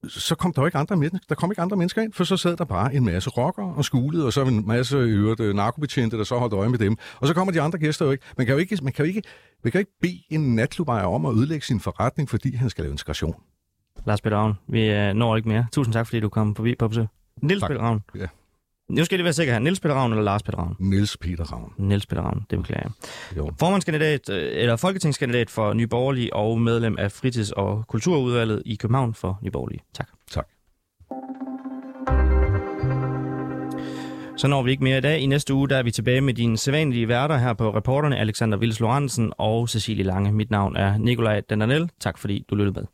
[0.08, 1.26] så kom der jo ikke andre mennesker.
[1.28, 3.84] Der kom ikke andre mennesker ind, for så sad der bare en masse rockere og
[3.84, 6.96] skulede, og så en masse øvrigt øh, narkobetjente, der så holdt øje med dem.
[7.16, 8.24] Og så kommer de andre gæster jo ikke.
[8.36, 9.22] Man kan jo ikke, man kan jo ikke,
[9.64, 12.84] man kan jo ikke bede en natklubejer om at ødelægge sin forretning, fordi han skal
[12.84, 13.34] lave integration.
[14.06, 15.66] Lars Peter vi øh, når ikke mere.
[15.72, 17.06] Tusind tak, fordi du kom forbi på besøg.
[17.42, 18.00] Nils Peter Ravn.
[18.18, 18.26] Ja.
[18.88, 19.60] Nu skal det være sikker her.
[19.60, 20.76] Nils Peter Ravn eller Lars Peter Ravn?
[20.78, 21.72] Nils Peter Ravn.
[21.78, 22.90] Nils Peter Ravn, det beklager jeg.
[23.36, 23.50] Jo.
[23.58, 29.14] Formandskandidat, øh, eller folketingskandidat for Nye Borgerlige og medlem af Fritids- og Kulturudvalget i København
[29.14, 29.80] for Nye Borgerlige.
[29.94, 30.08] Tak.
[30.30, 30.46] Tak.
[34.36, 35.18] Så når vi ikke mere i dag.
[35.20, 38.58] I næste uge der er vi tilbage med dine sædvanlige værter her på reporterne Alexander
[38.58, 40.32] Vils Lorentzen og Cecilie Lange.
[40.32, 41.90] Mit navn er Nikolaj Dandanel.
[42.00, 42.86] Tak fordi du lyttede med.